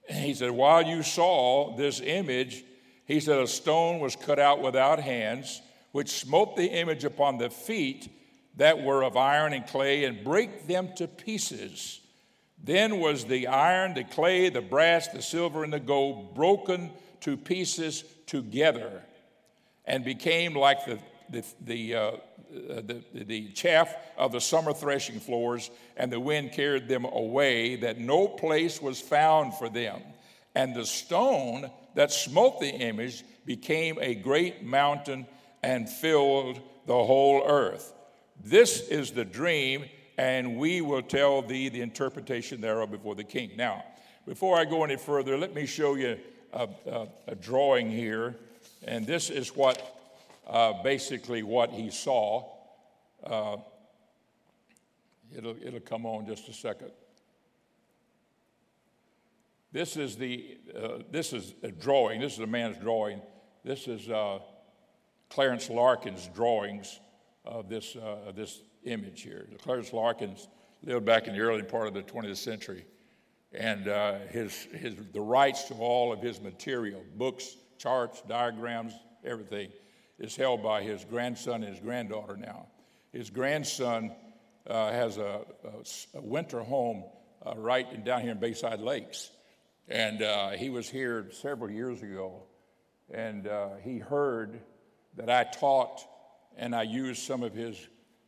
[0.08, 2.63] And he said, While you saw this image,
[3.06, 7.50] he said, a stone was cut out without hands, which smote the image upon the
[7.50, 8.10] feet
[8.58, 12.02] that were of iron and clay and brake them to pieces.
[12.63, 17.38] Then was the iron, the clay, the brass, the silver, and the gold broken to
[17.38, 19.04] pieces together
[19.86, 22.11] and became like the, the, the, uh,
[22.51, 27.99] the, the chaff of the summer threshing floors, and the wind carried them away, that
[27.99, 30.01] no place was found for them.
[30.55, 35.27] And the stone that smote the image became a great mountain
[35.63, 37.93] and filled the whole earth.
[38.43, 39.85] This is the dream,
[40.17, 43.51] and we will tell thee the interpretation thereof before the king.
[43.57, 43.83] Now,
[44.27, 46.17] before I go any further, let me show you
[46.53, 48.35] a, a, a drawing here
[48.85, 49.94] and this is what
[50.47, 52.49] uh, basically what he saw.
[53.23, 53.58] Uh,
[55.36, 56.91] it'll, it'll come on just a second.
[59.71, 62.21] This is the uh, this is a drawing.
[62.21, 63.21] This is a man's drawing.
[63.65, 64.39] This is uh,
[65.29, 66.99] Clarence Larkin's drawings
[67.43, 69.49] of this uh, this image here.
[69.62, 70.47] Clarence Larkins
[70.84, 72.86] lived back in the early part of the 20th century,
[73.51, 78.93] and uh, his his the rights to all of his material, books, charts, diagrams,
[79.25, 79.69] everything,
[80.19, 82.67] is held by his grandson and his granddaughter now.
[83.12, 84.12] His grandson
[84.67, 87.04] uh, has a, a, a, winter home
[87.45, 89.32] uh, right in, down here in Bayside Lakes.
[89.88, 92.43] And uh, he was here several years ago,
[93.13, 94.60] and uh, he heard
[95.15, 96.06] that I taught
[96.58, 97.78] and I used some of his,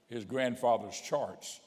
[0.08, 1.62] his grandfather's charts.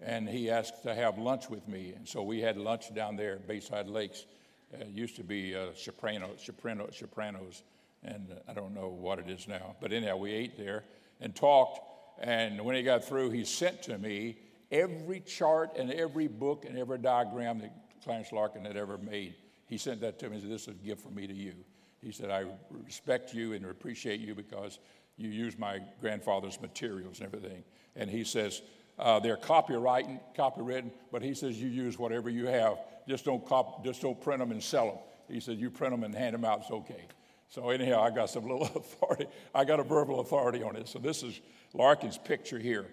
[0.00, 1.94] And he asked to have lunch with me.
[1.96, 4.26] And so we had lunch down there at Bayside Lakes.
[4.72, 7.62] Uh, it used to be uh, Soprano, Soprano, Sopranos,
[8.04, 9.76] and uh, I don't know what it is now.
[9.80, 10.84] But anyhow, we ate there
[11.20, 11.80] and talked.
[12.20, 14.38] And when he got through, he sent to me
[14.70, 19.34] every chart and every book and every diagram that Clarence Larkin had ever made.
[19.66, 21.54] He sent that to me and said, This is a gift from me to you.
[22.00, 24.78] He said, I respect you and appreciate you because
[25.16, 27.64] you use my grandfather's materials and everything.
[27.96, 28.62] And he says,
[28.98, 32.78] uh, they're copywritten, copywritten, but he says you use whatever you have.
[33.08, 34.98] Just don't, cop, just don't print them and sell them.
[35.28, 37.06] He said you print them and hand them out, it's okay.
[37.54, 39.26] So anyhow, I got some little authority.
[39.54, 40.88] I got a verbal authority on it.
[40.88, 41.40] So this is
[41.72, 42.86] Larkin's picture here.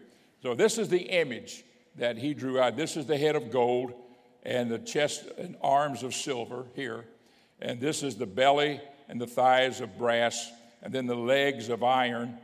[0.44, 1.64] So this is the image
[1.96, 2.78] that he drew out.
[2.78, 3.94] This is the head of gold
[4.44, 7.06] and the chest and arms of silver here.
[7.60, 10.52] And this is the belly and the thighs of brass,
[10.84, 12.38] and then the legs of iron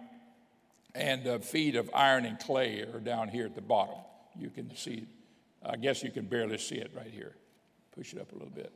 [0.96, 4.00] and the feet of iron and clay are down here at the bottom.
[4.36, 5.06] You can see.
[5.64, 7.36] I guess you can barely see it right here.
[7.96, 8.72] Push it up a little bit.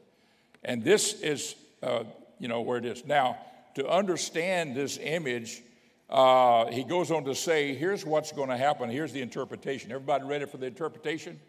[0.63, 2.03] And this is, uh,
[2.41, 3.05] you know, where it is.
[3.05, 3.37] Now,
[3.75, 5.61] to understand this image,
[6.09, 8.89] uh, he goes on to say, here's what's going to happen.
[8.89, 9.91] Here's the interpretation.
[9.91, 11.39] Everybody ready for the interpretation?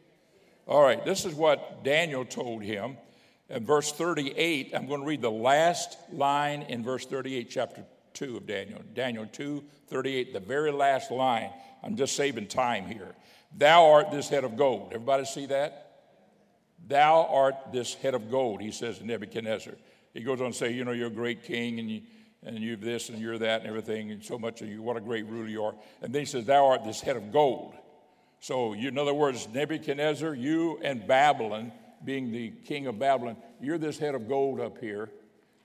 [0.67, 2.99] All right, this is what Daniel told him.
[3.49, 8.37] In verse 38, I'm going to read the last line in verse 38, chapter 2
[8.37, 8.81] of Daniel.
[8.95, 11.51] Daniel 2, 38, the very last line.
[11.83, 13.15] I'm just saving time here.
[13.57, 14.93] Thou art this head of gold.
[14.93, 15.93] Everybody see that?
[16.87, 19.75] Thou art this head of gold, he says to Nebuchadnezzar.
[20.15, 22.03] He goes on to say, You know, you're a great king and you
[22.45, 25.01] and you've this and you're that and everything, and so much of you, what a
[25.01, 25.75] great ruler you are.
[26.01, 27.75] And then he says, Thou art this head of gold.
[28.41, 31.71] So, you, in other words, Nebuchadnezzar, you and Babylon,
[32.05, 35.11] being the king of Babylon, you're this head of gold up here.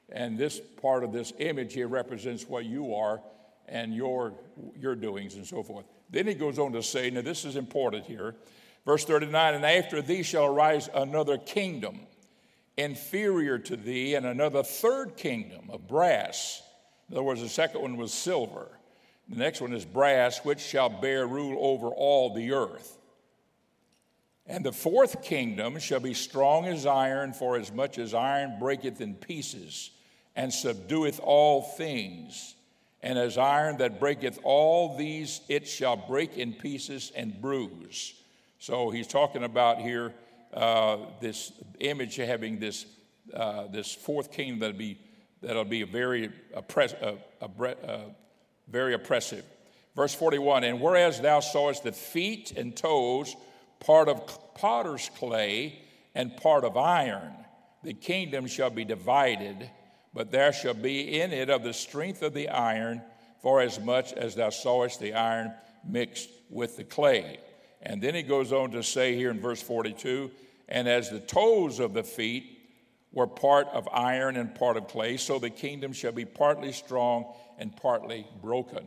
[0.10, 3.20] And this part of this image here represents what you are
[3.68, 4.34] and your,
[4.80, 5.86] your doings and so forth.
[6.10, 8.36] Then he goes on to say, now this is important here.
[8.86, 12.02] Verse 39 And after thee shall arise another kingdom
[12.78, 16.62] inferior to thee, and another third kingdom of brass.
[17.10, 18.70] In other words, the second one was silver.
[19.30, 22.98] The next one is brass, which shall bear rule over all the earth.
[24.46, 29.02] And the fourth kingdom shall be strong as iron, for as much as iron breaketh
[29.02, 29.92] in pieces,
[30.36, 32.56] and subdueth all things.
[33.02, 38.14] And as iron that breaketh all these, it shall break in pieces and bruise.
[38.60, 40.14] So he's talking about here
[40.54, 42.86] uh, this image of having this,
[43.34, 45.00] uh, this fourth kingdom that'll be,
[45.42, 48.00] that'll be very, oppress, uh, uh,
[48.68, 49.46] very oppressive.
[49.96, 53.36] Verse 41 And whereas thou sawest the feet and toes,
[53.80, 55.82] part of potter's clay
[56.16, 57.34] and part of iron,
[57.84, 59.70] the kingdom shall be divided,
[60.14, 63.02] but there shall be in it of the strength of the iron,
[63.42, 65.54] for as much as thou sawest the iron
[65.88, 67.40] mixed with the clay.
[67.82, 70.32] And then he goes on to say here in verse 42
[70.68, 72.60] And as the toes of the feet
[73.12, 77.34] were part of iron and part of clay, so the kingdom shall be partly strong
[77.58, 78.86] and partly broken.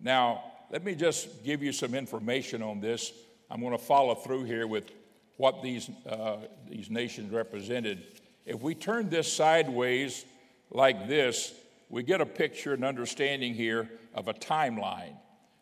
[0.00, 3.12] Now, let me just give you some information on this.
[3.50, 4.90] I'm going to follow through here with
[5.36, 8.02] what these, uh, these nations represented.
[8.44, 10.24] If we turn this sideways
[10.70, 11.54] like this,
[11.88, 15.16] we get a picture and understanding here of a timeline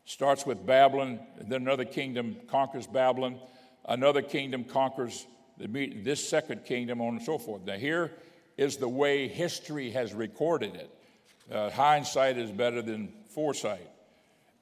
[0.07, 3.39] starts with Babylon, then another kingdom conquers Babylon,
[3.85, 5.27] another kingdom conquers
[5.59, 5.67] the,
[6.03, 7.63] this second kingdom, on and so forth.
[7.67, 8.13] Now, here
[8.57, 10.91] is the way history has recorded it.
[11.53, 13.91] Uh, hindsight is better than foresight.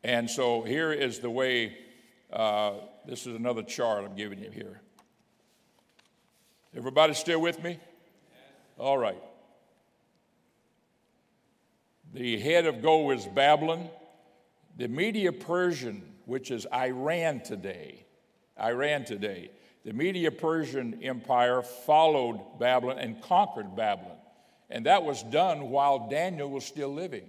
[0.02, 1.76] And so here is the way,
[2.32, 2.72] uh,
[3.06, 4.80] this is another chart I'm giving you here.
[6.76, 7.78] Everybody still with me?
[8.78, 9.22] All right.
[12.12, 13.88] The head of gold is Babylon.
[14.76, 18.04] The Media Persian, which is Iran today,
[18.60, 19.50] Iran today,
[19.84, 24.16] the Media Persian Empire followed Babylon and conquered Babylon.
[24.70, 27.28] And that was done while Daniel was still living.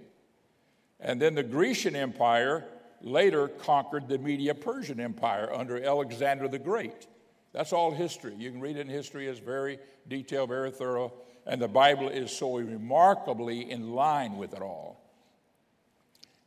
[0.98, 2.64] And then the Grecian Empire
[3.00, 7.06] later conquered the Media Persian Empire under Alexander the Great.
[7.52, 8.34] That's all history.
[8.36, 9.78] You can read it in history, it's very
[10.08, 11.12] detailed, very thorough,
[11.46, 15.05] and the Bible is so remarkably in line with it all.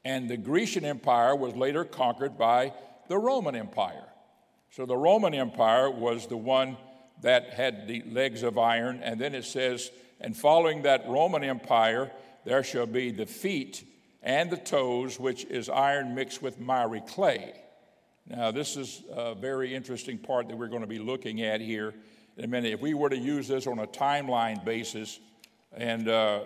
[0.05, 2.73] And the Grecian Empire was later conquered by
[3.07, 4.05] the Roman Empire.
[4.71, 6.77] So the Roman Empire was the one
[7.21, 9.01] that had the legs of iron.
[9.03, 9.91] And then it says,
[10.21, 12.11] and following that Roman Empire,
[12.45, 13.85] there shall be the feet
[14.21, 17.53] and the toes, which is iron mixed with miry clay.
[18.27, 21.93] Now, this is a very interesting part that we're going to be looking at here
[22.37, 22.73] in a minute.
[22.73, 25.19] If we were to use this on a timeline basis
[25.75, 26.41] and uh,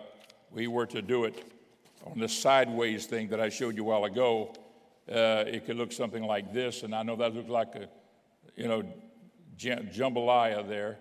[0.51, 1.52] we were to do it
[2.03, 4.53] on the sideways thing that I showed you a while ago,
[5.09, 6.83] uh, it could look something like this.
[6.83, 7.87] And I know that looks like a,
[8.55, 8.83] you know,
[9.57, 10.97] jambalaya there,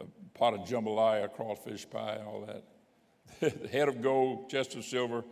[0.00, 0.04] a
[0.36, 3.70] pot of jambalaya, crawfish pie, and all that.
[3.70, 5.24] Head of gold, chest of silver,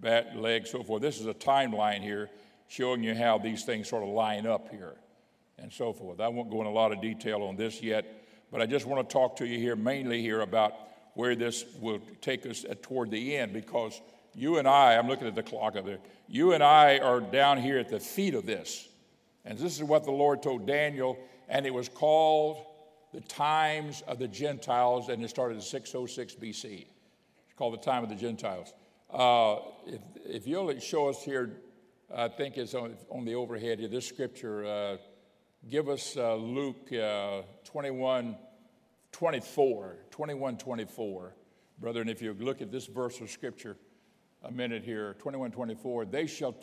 [0.00, 1.02] bat, leg, so forth.
[1.02, 2.30] This is a timeline here
[2.68, 4.96] showing you how these things sort of line up here.
[5.58, 6.20] and so forth.
[6.20, 8.04] I won't go in a lot of detail on this yet,
[8.50, 10.72] but I just want to talk to you here mainly here about
[11.14, 14.00] where this will take us toward the end because
[14.34, 17.60] you and I, I'm looking at the clock of there, you and I are down
[17.60, 18.88] here at the feet of this.
[19.44, 21.18] And this is what the Lord told Daniel,
[21.48, 22.64] and it was called
[23.12, 26.64] the times of the Gentiles, and it started in 606 BC.
[26.64, 28.72] It's called the time of the Gentiles.
[29.12, 31.60] Uh, if, if you'll show us here,
[32.14, 34.96] I think it's on, on the overhead here, this scripture, uh,
[35.68, 38.36] give us uh, Luke uh, 21
[39.12, 41.36] 24, 21 24.
[41.78, 43.76] Brother, and if you look at this verse of scripture
[44.44, 46.54] a minute here, 21 24, they shall,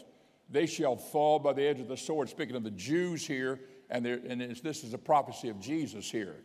[0.49, 2.29] they shall fall by the edge of the sword.
[2.29, 3.59] Speaking of the Jews here,
[3.89, 6.37] and, and this is a prophecy of Jesus here,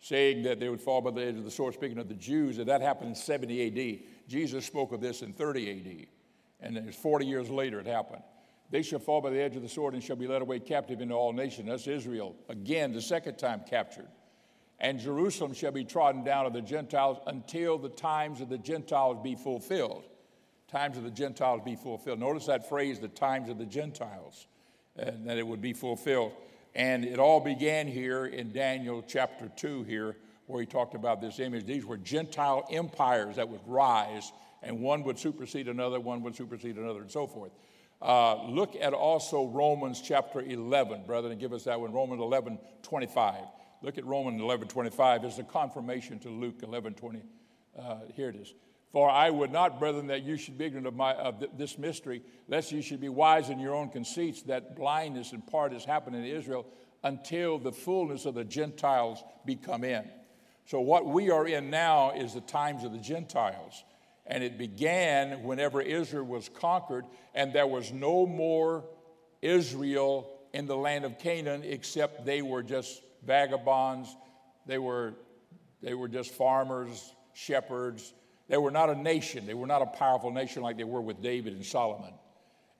[0.00, 1.74] saying that they would fall by the edge of the sword.
[1.74, 4.28] Speaking of the Jews, and that happened in 70 AD.
[4.28, 6.06] Jesus spoke of this in 30 AD,
[6.60, 8.22] and then 40 years later it happened.
[8.70, 11.02] They shall fall by the edge of the sword and shall be led away captive
[11.02, 11.68] into all nations.
[11.68, 12.34] That's Israel.
[12.48, 14.08] Again, the second time captured.
[14.80, 19.18] And Jerusalem shall be trodden down of the Gentiles until the times of the Gentiles
[19.22, 20.04] be fulfilled.
[20.72, 22.18] Times of the Gentiles be fulfilled.
[22.18, 24.46] Notice that phrase, the times of the Gentiles,
[24.96, 26.32] and that it would be fulfilled.
[26.74, 30.16] And it all began here in Daniel chapter 2 here,
[30.46, 31.66] where he talked about this image.
[31.66, 36.78] These were Gentile empires that would rise, and one would supersede another, one would supersede
[36.78, 37.52] another, and so forth.
[38.00, 41.92] Uh, look at also Romans chapter 11, brother, and give us that one.
[41.92, 43.44] Romans 11, 25.
[43.82, 47.22] Look at Romans 11, 25 as a confirmation to Luke 11, 20.
[47.78, 48.54] Uh, here it is.
[48.92, 52.22] For I would not, brethren, that you should be ignorant of, my, of this mystery,
[52.46, 56.14] lest you should be wise in your own conceits, that blindness in part has happened
[56.14, 56.66] in Israel
[57.02, 60.04] until the fullness of the Gentiles be come in.
[60.66, 63.82] So, what we are in now is the times of the Gentiles.
[64.26, 68.84] And it began whenever Israel was conquered, and there was no more
[69.40, 74.14] Israel in the land of Canaan except they were just vagabonds,
[74.66, 75.14] they were,
[75.80, 78.12] they were just farmers, shepherds
[78.52, 81.22] they were not a nation, they were not a powerful nation like they were with
[81.22, 82.12] David and Solomon.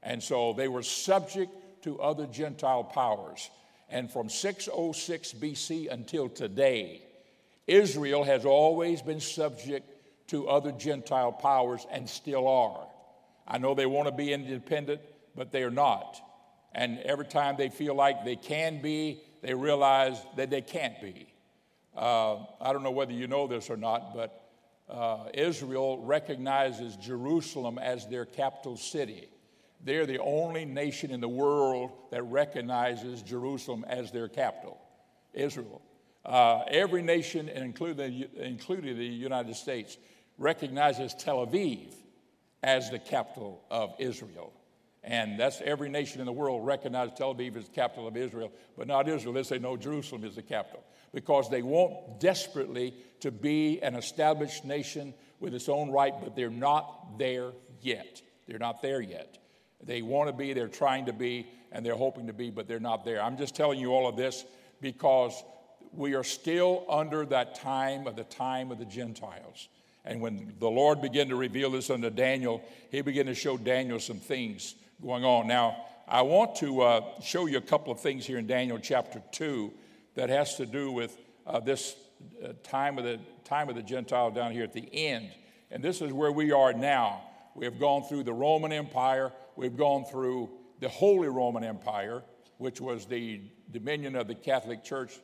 [0.03, 1.51] And so they were subject
[1.85, 3.49] to other Gentile powers.
[3.89, 7.01] And from 606 BC until today,
[7.67, 9.89] Israel has always been subject
[10.27, 12.87] to other Gentile powers and still are.
[13.49, 15.01] I know they want to be independent,
[15.35, 16.21] but they are not.
[16.75, 21.33] And every time they feel like they can be, they realize that they can't be.
[21.97, 24.42] Uh, I don't know whether you know this or not, but
[24.93, 29.29] uh, Israel recognizes Jerusalem as their capital city.
[29.85, 34.79] They're the only nation in the world that recognizes Jerusalem as their capital,
[35.33, 35.83] Israel.
[36.25, 39.97] Uh, every nation, including, including the United States,
[40.39, 41.95] recognizes Tel Aviv
[42.63, 44.53] as the capital of Israel.
[45.05, 48.53] And that's every nation in the world recognizes Tel Aviv as the capital of Israel,
[48.77, 49.35] but not Israel.
[49.35, 54.65] They say, no, Jerusalem is the capital because they want desperately to be an established
[54.65, 57.51] nation with its own right, but they're not there
[57.81, 58.23] yet.
[58.47, 59.39] They're not there yet.
[59.83, 62.81] They want to be, they're trying to be, and they're hoping to be, but they're
[62.81, 63.21] not there.
[63.21, 64.45] I'm just telling you all of this
[64.81, 65.43] because
[65.93, 69.69] we are still under that time of the time of the Gentiles.
[70.05, 74.01] And when the Lord began to reveal this unto Daniel, he began to show Daniel
[74.01, 75.49] some things going on.
[75.49, 79.21] Now, I want to uh, show you a couple of things here in Daniel chapter
[79.33, 79.73] 2
[80.15, 81.97] that has to do with uh, this
[82.45, 85.31] uh, time, of the, time of the Gentile down here at the end.
[85.73, 87.23] And this is where we are now.
[87.57, 92.23] We have gone through the Roman Empire, we've gone through the Holy Roman Empire,
[92.59, 93.41] which was the
[93.73, 95.19] dominion of the Catholic Church,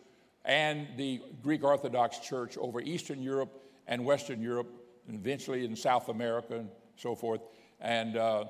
[0.44, 4.72] and the Greek Orthodox Church over Eastern Europe and Western Europe,
[5.06, 7.42] and eventually in South America and so forth.
[7.80, 8.46] And uh,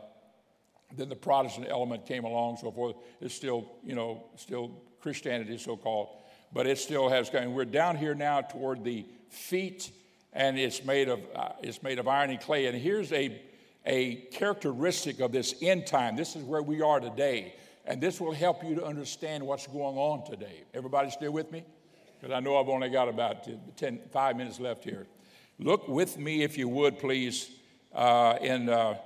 [0.96, 2.96] then the Protestant element came along, so forth.
[3.20, 4.70] It's still, you know, still
[5.00, 6.08] Christianity, so called
[6.52, 9.90] but it still has And we're down here now toward the feet,
[10.32, 12.66] and it's made of uh, it's made of iron and clay.
[12.66, 13.40] And here's a
[13.84, 16.16] a characteristic of this end time.
[16.16, 19.96] This is where we are today, and this will help you to understand what's going
[19.96, 20.64] on today.
[20.74, 21.64] Everybody still with me?
[22.20, 25.06] Because I know I've only got about 10, five minutes left here.
[25.60, 27.48] Look with me, if you would, please,
[27.94, 28.96] uh, in uh,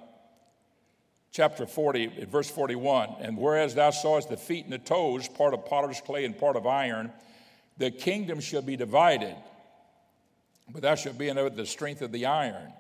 [1.33, 3.17] chapter 40, verse 41.
[3.21, 6.57] And whereas thou sawest the feet and the toes, part of potter's clay and part
[6.57, 7.11] of iron,
[7.79, 9.35] the kingdom shall be divided,
[10.71, 12.73] but thou shalt be in the strength of the iron.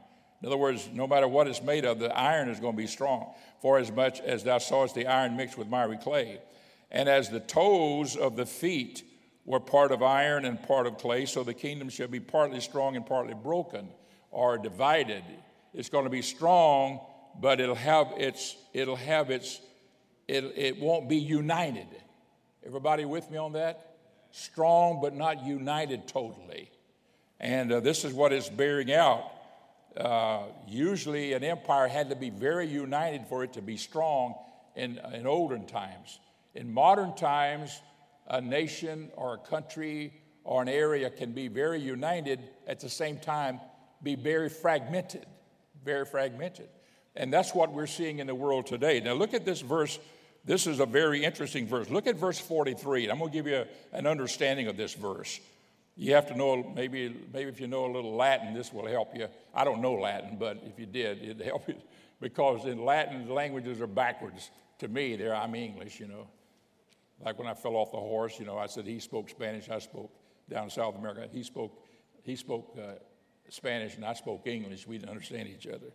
[0.43, 2.87] In other words, no matter what it's made of, the iron is going to be
[2.87, 6.41] strong, for as much as thou sawest the iron mixed with miry clay.
[6.91, 9.03] And as the toes of the feet
[9.45, 12.97] were part of iron and part of clay, so the kingdom shall be partly strong
[12.97, 13.89] and partly broken
[14.31, 15.23] or divided.
[15.75, 17.01] It's going to be strong,
[17.41, 19.61] but it'll have its, it'll have its,
[20.29, 21.87] it, it won't be united.
[22.65, 23.97] Everybody with me on that?
[24.31, 26.71] Strong but not united totally.
[27.41, 29.31] And uh, this is what it's bearing out.
[29.97, 34.35] Uh, usually, an empire had to be very united for it to be strong
[34.75, 36.19] in, in olden times.
[36.55, 37.81] In modern times,
[38.29, 40.13] a nation or a country
[40.45, 43.61] or an area can be very united at the same time
[44.03, 45.27] be very fragmented
[45.85, 46.69] very fragmented
[47.17, 49.01] and that's what we're seeing in the world today.
[49.01, 49.99] Now look at this verse.
[50.45, 51.89] This is a very interesting verse.
[51.91, 55.41] Look at verse 43 i'm going to give you a, an understanding of this verse.
[55.97, 59.17] You have to know maybe maybe if you know a little latin this will help
[59.17, 59.29] you.
[59.55, 61.77] I don't know latin but if you did it'd help you
[62.21, 64.51] because in latin languages are backwards.
[64.79, 66.27] To me there i'm english you know.
[67.25, 69.79] Like when I fell off the horse, you know, I said he spoke Spanish, I
[69.79, 70.11] spoke
[70.51, 71.29] down in South America.
[71.33, 71.73] He spoke,
[72.23, 72.95] he spoke uh,
[73.49, 74.87] Spanish and I spoke English.
[74.87, 75.93] We didn't understand each other.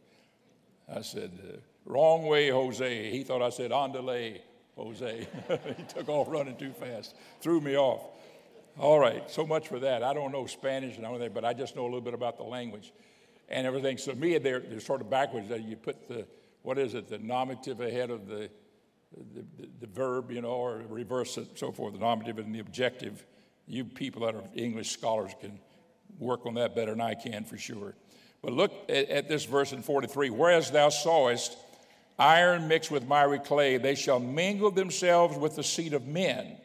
[0.94, 3.12] I said, uh, wrong way, Jose.
[3.12, 4.40] He thought I said, andale,
[4.76, 5.28] Jose.
[5.78, 8.02] he took off running too fast, threw me off.
[8.80, 10.04] All right, so much for that.
[10.04, 12.44] I don't know Spanish and everything, but I just know a little bit about the
[12.44, 12.94] language
[13.50, 13.98] and everything.
[13.98, 15.50] So me, they're, they're sort of backwards.
[15.50, 16.28] You put the,
[16.62, 18.50] what is it, the nominative ahead of the
[19.34, 22.60] the, the, the, verb, you know, or reverse it, so forth, the nominative and the
[22.60, 23.26] objective.
[23.66, 25.60] You people that are English scholars can
[26.20, 27.96] work on that better than I can for sure.
[28.42, 31.58] But look at, at this verse in 43 Whereas thou sawest
[32.20, 36.58] iron mixed with miry clay, they shall mingle themselves with the seed of men,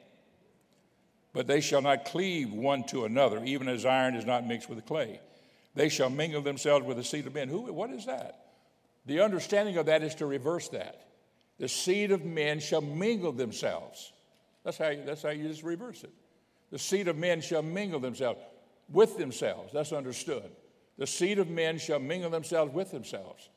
[1.33, 4.85] but they shall not cleave one to another, even as iron is not mixed with
[4.87, 5.21] clay.
[5.75, 7.49] They shall mingle themselves with the seed of men.
[7.49, 8.47] Who, what is that?
[9.07, 11.07] The understanding of that is to reverse that
[11.59, 14.13] the seed of men shall mingle themselves.
[14.65, 16.13] That's how, you, that's how you just reverse it.
[16.71, 18.41] The seed of men shall mingle themselves
[18.89, 19.73] with themselves.
[19.73, 20.51] That's understood.
[20.99, 23.49] The seed of men shall mingle themselves with themselves.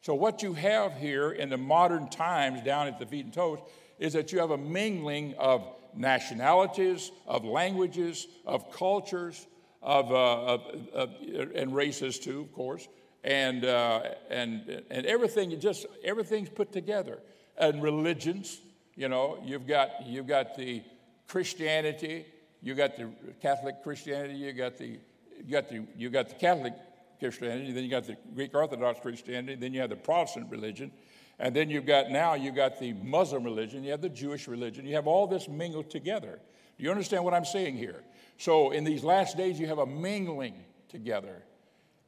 [0.00, 3.58] So, what you have here in the modern times down at the feet and toes
[3.98, 5.66] is that you have a mingling of
[5.96, 9.46] nationalities, of languages, of cultures,
[9.82, 10.60] of, uh, of,
[10.92, 11.10] of
[11.54, 12.88] and races too, of course,
[13.22, 17.18] and, uh, and, and everything, just everything's put together
[17.56, 18.60] and religions.
[18.96, 20.82] You know, you've got, you've got the
[21.28, 22.26] Christianity,
[22.62, 23.08] you've got the
[23.40, 24.98] Catholic Christianity, you've got the,
[25.44, 26.74] you got the, you got the Catholic
[27.20, 30.90] Christianity, then you got the Greek Orthodox Christianity, then you have the Protestant religion,
[31.38, 34.86] and then you've got now you've got the Muslim religion, you have the Jewish religion,
[34.86, 36.40] you have all this mingled together.
[36.76, 38.02] Do you understand what I'm saying here?
[38.38, 40.54] So in these last days, you have a mingling
[40.88, 41.42] together.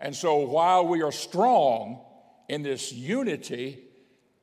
[0.00, 2.00] And so while we are strong
[2.48, 3.78] in this unity,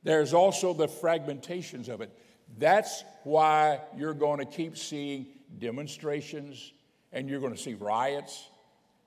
[0.02, 2.10] there's also the fragmentations of it.
[2.58, 5.26] That's why you're going to keep seeing
[5.58, 6.72] demonstrations
[7.12, 8.48] and you're going to see riots.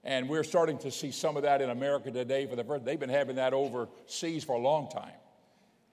[0.07, 2.85] And we're starting to see some of that in America today for the first.
[2.85, 5.11] They've been having that overseas for a long time.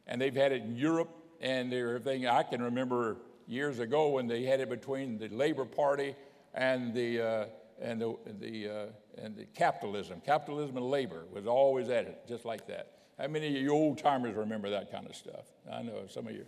[0.06, 1.10] And they've had it in Europe
[1.40, 2.28] and everything.
[2.28, 3.16] I can remember
[3.48, 6.14] years ago when they had it between the Labor Party
[6.54, 7.46] and the, uh,
[7.82, 10.22] and the, the, uh, and the capitalism.
[10.24, 12.92] Capitalism and labor was always at it, just like that.
[13.18, 15.46] How many of you old timers remember that kind of stuff?
[15.70, 16.46] I know some of you.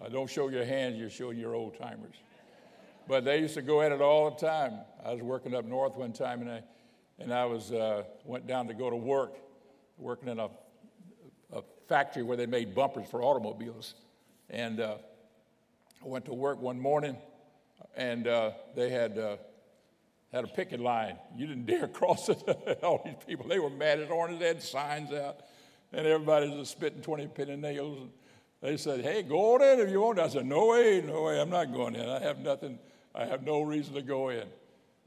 [0.00, 2.14] Uh, don't show your hands, you're showing your old timers.
[3.08, 4.74] But they used to go at it all the time.
[5.04, 6.62] I was working up north one time and I,
[7.20, 9.36] and I was, uh, went down to go to work,
[9.98, 10.48] working in a,
[11.52, 13.94] a factory where they made bumpers for automobiles.
[14.48, 14.96] And uh,
[16.02, 17.16] I went to work one morning
[17.94, 19.36] and uh, they had, uh,
[20.32, 21.16] had a picket line.
[21.36, 22.42] You didn't dare cross it.
[22.82, 24.40] all these people, they were mad as oranges.
[24.40, 25.40] They had signs out
[25.92, 27.98] and everybody's just spitting 20 penny nails.
[27.98, 28.10] And
[28.62, 30.18] they said, Hey, go on in if you want.
[30.18, 32.08] I said, No way, no way, I'm not going in.
[32.08, 32.78] I have nothing,
[33.14, 34.46] I have no reason to go in.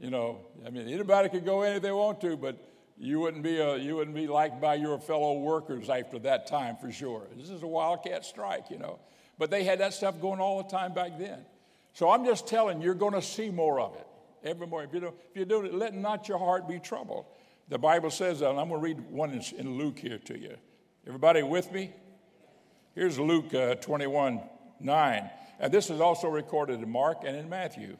[0.03, 2.57] You know, I mean, anybody could go in if they want to, but
[2.97, 6.75] you wouldn't be, a, you wouldn't be liked by your fellow workers after that time
[6.75, 7.25] for sure.
[7.37, 8.99] This is a wildcat strike, you know.
[9.39, 11.45] But they had that stuff going all the time back then.
[11.93, 14.05] So I'm just telling you, you're going to see more of it.
[14.43, 14.83] Every more.
[14.83, 17.27] If you, don't, if you do it, let not your heart be troubled.
[17.69, 20.37] The Bible says that, and I'm going to read one in, in Luke here to
[20.37, 20.57] you.
[21.07, 21.93] Everybody with me?
[22.93, 24.41] Here's Luke uh, 21
[24.81, 25.29] 9.
[25.61, 27.95] And this is also recorded in Mark and in Matthew.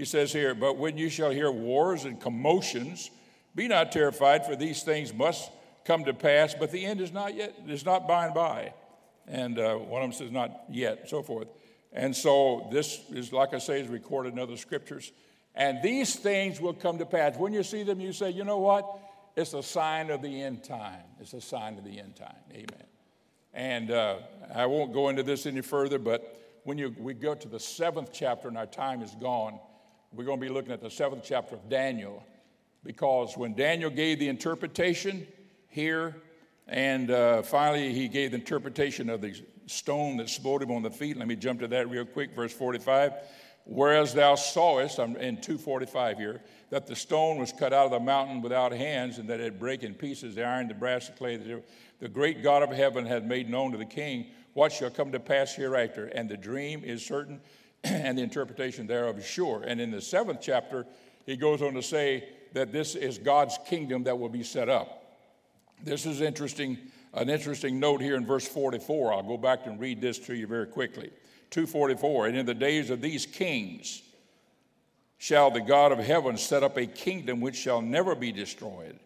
[0.00, 3.10] He says here, But when you shall hear wars and commotions,
[3.54, 5.50] be not terrified, for these things must
[5.84, 8.72] come to pass, but the end is not yet, is not by and by.
[9.28, 11.48] And uh, one of them says, Not yet, so forth.
[11.92, 15.12] And so this is, like I say, is recorded in other scriptures.
[15.54, 17.36] And these things will come to pass.
[17.36, 18.86] When you see them, you say, You know what?
[19.36, 21.04] It's a sign of the end time.
[21.20, 22.40] It's a sign of the end time.
[22.52, 22.86] Amen.
[23.52, 24.16] And uh,
[24.54, 28.14] I won't go into this any further, but when you, we go to the seventh
[28.14, 29.60] chapter and our time is gone,
[30.12, 32.24] we're going to be looking at the seventh chapter of Daniel
[32.82, 35.26] because when Daniel gave the interpretation
[35.68, 36.16] here,
[36.66, 40.90] and uh, finally he gave the interpretation of the stone that smote him on the
[40.90, 41.16] feet.
[41.16, 43.12] Let me jump to that real quick, verse 45.
[43.64, 46.40] Whereas thou sawest, I'm in 245 here,
[46.70, 49.84] that the stone was cut out of the mountain without hands, and that it break
[49.84, 51.36] in pieces the iron, the brass, the clay.
[51.36, 51.62] The,
[52.00, 55.20] the great God of heaven had made known to the king what shall come to
[55.20, 56.06] pass hereafter.
[56.06, 57.40] And the dream is certain,
[57.84, 59.62] and the interpretation thereof is sure.
[59.66, 60.86] And in the seventh chapter,
[61.26, 65.00] he goes on to say that this is God's kingdom that will be set up.
[65.82, 66.78] This is interesting,
[67.14, 69.12] an interesting note here in verse 44.
[69.12, 71.10] I'll go back and read this to you very quickly.
[71.50, 74.02] 244 And in the days of these kings
[75.18, 78.98] shall the God of heaven set up a kingdom which shall never be destroyed.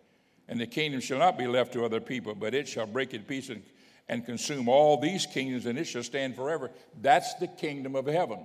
[0.49, 3.22] And the kingdom shall not be left to other people, but it shall break in
[3.22, 3.59] pieces
[4.09, 6.70] and consume all these kingdoms, and it shall stand forever.
[7.01, 8.41] That's the kingdom of heaven.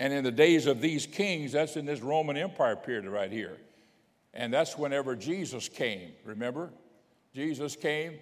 [0.00, 3.58] And in the days of these kings, that's in this Roman Empire period right here.
[4.32, 6.70] And that's whenever Jesus came, remember?
[7.34, 8.18] Jesus came,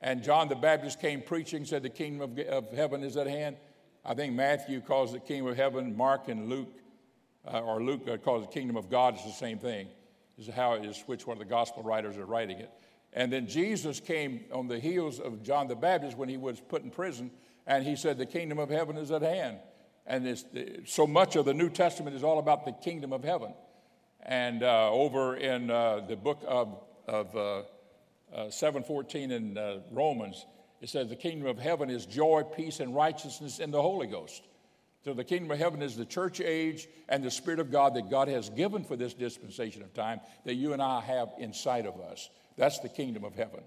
[0.00, 3.58] and John the Baptist came preaching, said, The kingdom of, of heaven is at hand.
[4.04, 6.72] I think Matthew calls the kingdom of heaven, Mark and Luke,
[7.46, 9.86] uh, or Luke uh, calls the kingdom of God, it's the same thing.
[10.36, 12.72] This is how it is, which one of the gospel writers are writing it.
[13.12, 16.82] And then Jesus came on the heels of John the Baptist when he was put
[16.82, 17.30] in prison,
[17.68, 19.58] and he said, The kingdom of heaven is at hand.
[20.06, 20.42] And
[20.86, 23.54] so much of the New Testament is all about the kingdom of heaven.
[24.22, 27.62] And uh, over in uh, the book of, of uh,
[28.34, 30.44] uh 714 in uh, Romans,
[30.80, 34.42] it says, The kingdom of heaven is joy, peace, and righteousness in the Holy Ghost.
[35.04, 38.10] So the kingdom of heaven is the church age and the Spirit of God that
[38.10, 41.98] God has given for this dispensation of time that you and I have inside of
[42.00, 42.28] us.
[42.58, 43.60] That's the kingdom of heaven.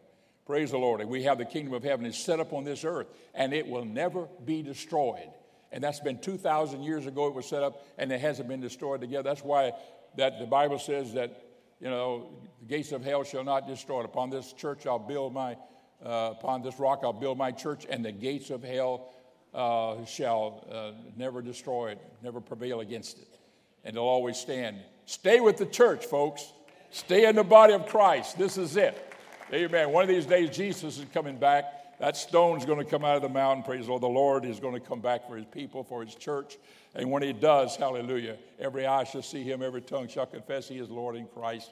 [0.45, 1.01] Praise the Lord.
[1.01, 3.67] And we have the kingdom of heaven is set up on this earth, and it
[3.67, 5.29] will never be destroyed.
[5.73, 9.01] And that's been 2,000 years ago it was set up, and it hasn't been destroyed
[9.01, 9.23] together.
[9.23, 9.73] That's why
[10.17, 11.45] that the Bible says that,
[11.81, 14.05] you know, the gates of hell shall not destroy it.
[14.05, 15.57] Upon this church I'll build my,
[16.05, 19.11] uh, upon this rock I'll build my church, and the gates of hell
[19.51, 23.39] uh, shall uh, never destroy it, never prevail against it.
[23.83, 24.77] And it'll always stand.
[25.05, 26.53] Stay with the church, folks.
[26.91, 28.37] Stay in the body of Christ.
[28.37, 29.11] This is it.
[29.51, 29.89] Amen.
[29.89, 31.82] One of these days, Jesus is coming back.
[32.03, 33.63] That stone's going to come out of the mountain.
[33.63, 34.03] Praise the Lord.
[34.03, 36.57] The Lord is going to come back for his people, for his church.
[36.95, 40.79] And when he does, hallelujah, every eye shall see him, every tongue shall confess he
[40.79, 41.71] is Lord in Christ.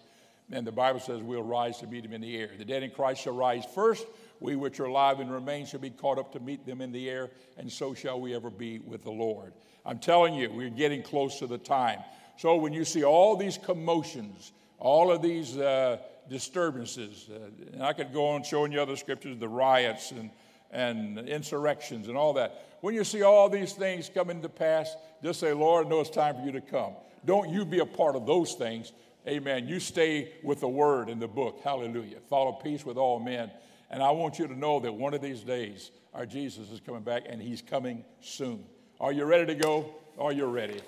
[0.49, 2.49] And the Bible says we'll rise to meet him in the air.
[2.57, 4.07] The dead in Christ shall rise first.
[4.39, 7.09] We which are alive and remain shall be caught up to meet them in the
[7.09, 9.51] air, and so shall we ever be with the Lord.
[9.85, 11.99] I'm telling you, we're getting close to the time.
[12.37, 15.97] So when you see all these commotions, all of these uh,
[16.29, 17.29] disturbances.
[17.29, 20.29] Uh, and I could go on showing you other scriptures, the riots and,
[20.71, 22.77] and insurrections and all that.
[22.81, 26.09] When you see all these things coming to pass, just say, Lord, I know it's
[26.09, 26.93] time for you to come.
[27.25, 28.91] Don't you be a part of those things.
[29.27, 29.67] Amen.
[29.67, 31.61] You stay with the word in the book.
[31.63, 32.17] Hallelujah.
[32.27, 33.51] Follow peace with all men.
[33.91, 37.03] And I want you to know that one of these days, our Jesus is coming
[37.03, 38.63] back and he's coming soon.
[38.99, 39.93] Are you ready to go?
[40.17, 40.79] Are you ready?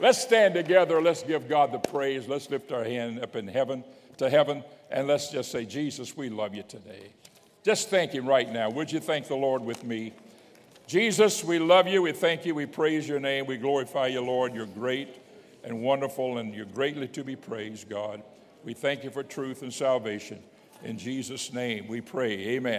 [0.00, 1.02] Let's stand together.
[1.02, 2.28] Let's give God the praise.
[2.28, 3.84] Let's lift our hand up in heaven
[4.18, 7.12] to heaven and let's just say, Jesus, we love you today.
[7.64, 8.70] Just thank Him right now.
[8.70, 10.12] Would you thank the Lord with me?
[10.86, 12.00] Jesus, we love you.
[12.02, 12.54] We thank you.
[12.54, 13.44] We praise your name.
[13.46, 14.54] We glorify you, Lord.
[14.54, 15.16] You're great
[15.64, 18.22] and wonderful, and you're greatly to be praised, God.
[18.64, 20.42] We thank you for truth and salvation.
[20.84, 22.32] In Jesus' name we pray.
[22.50, 22.76] Amen.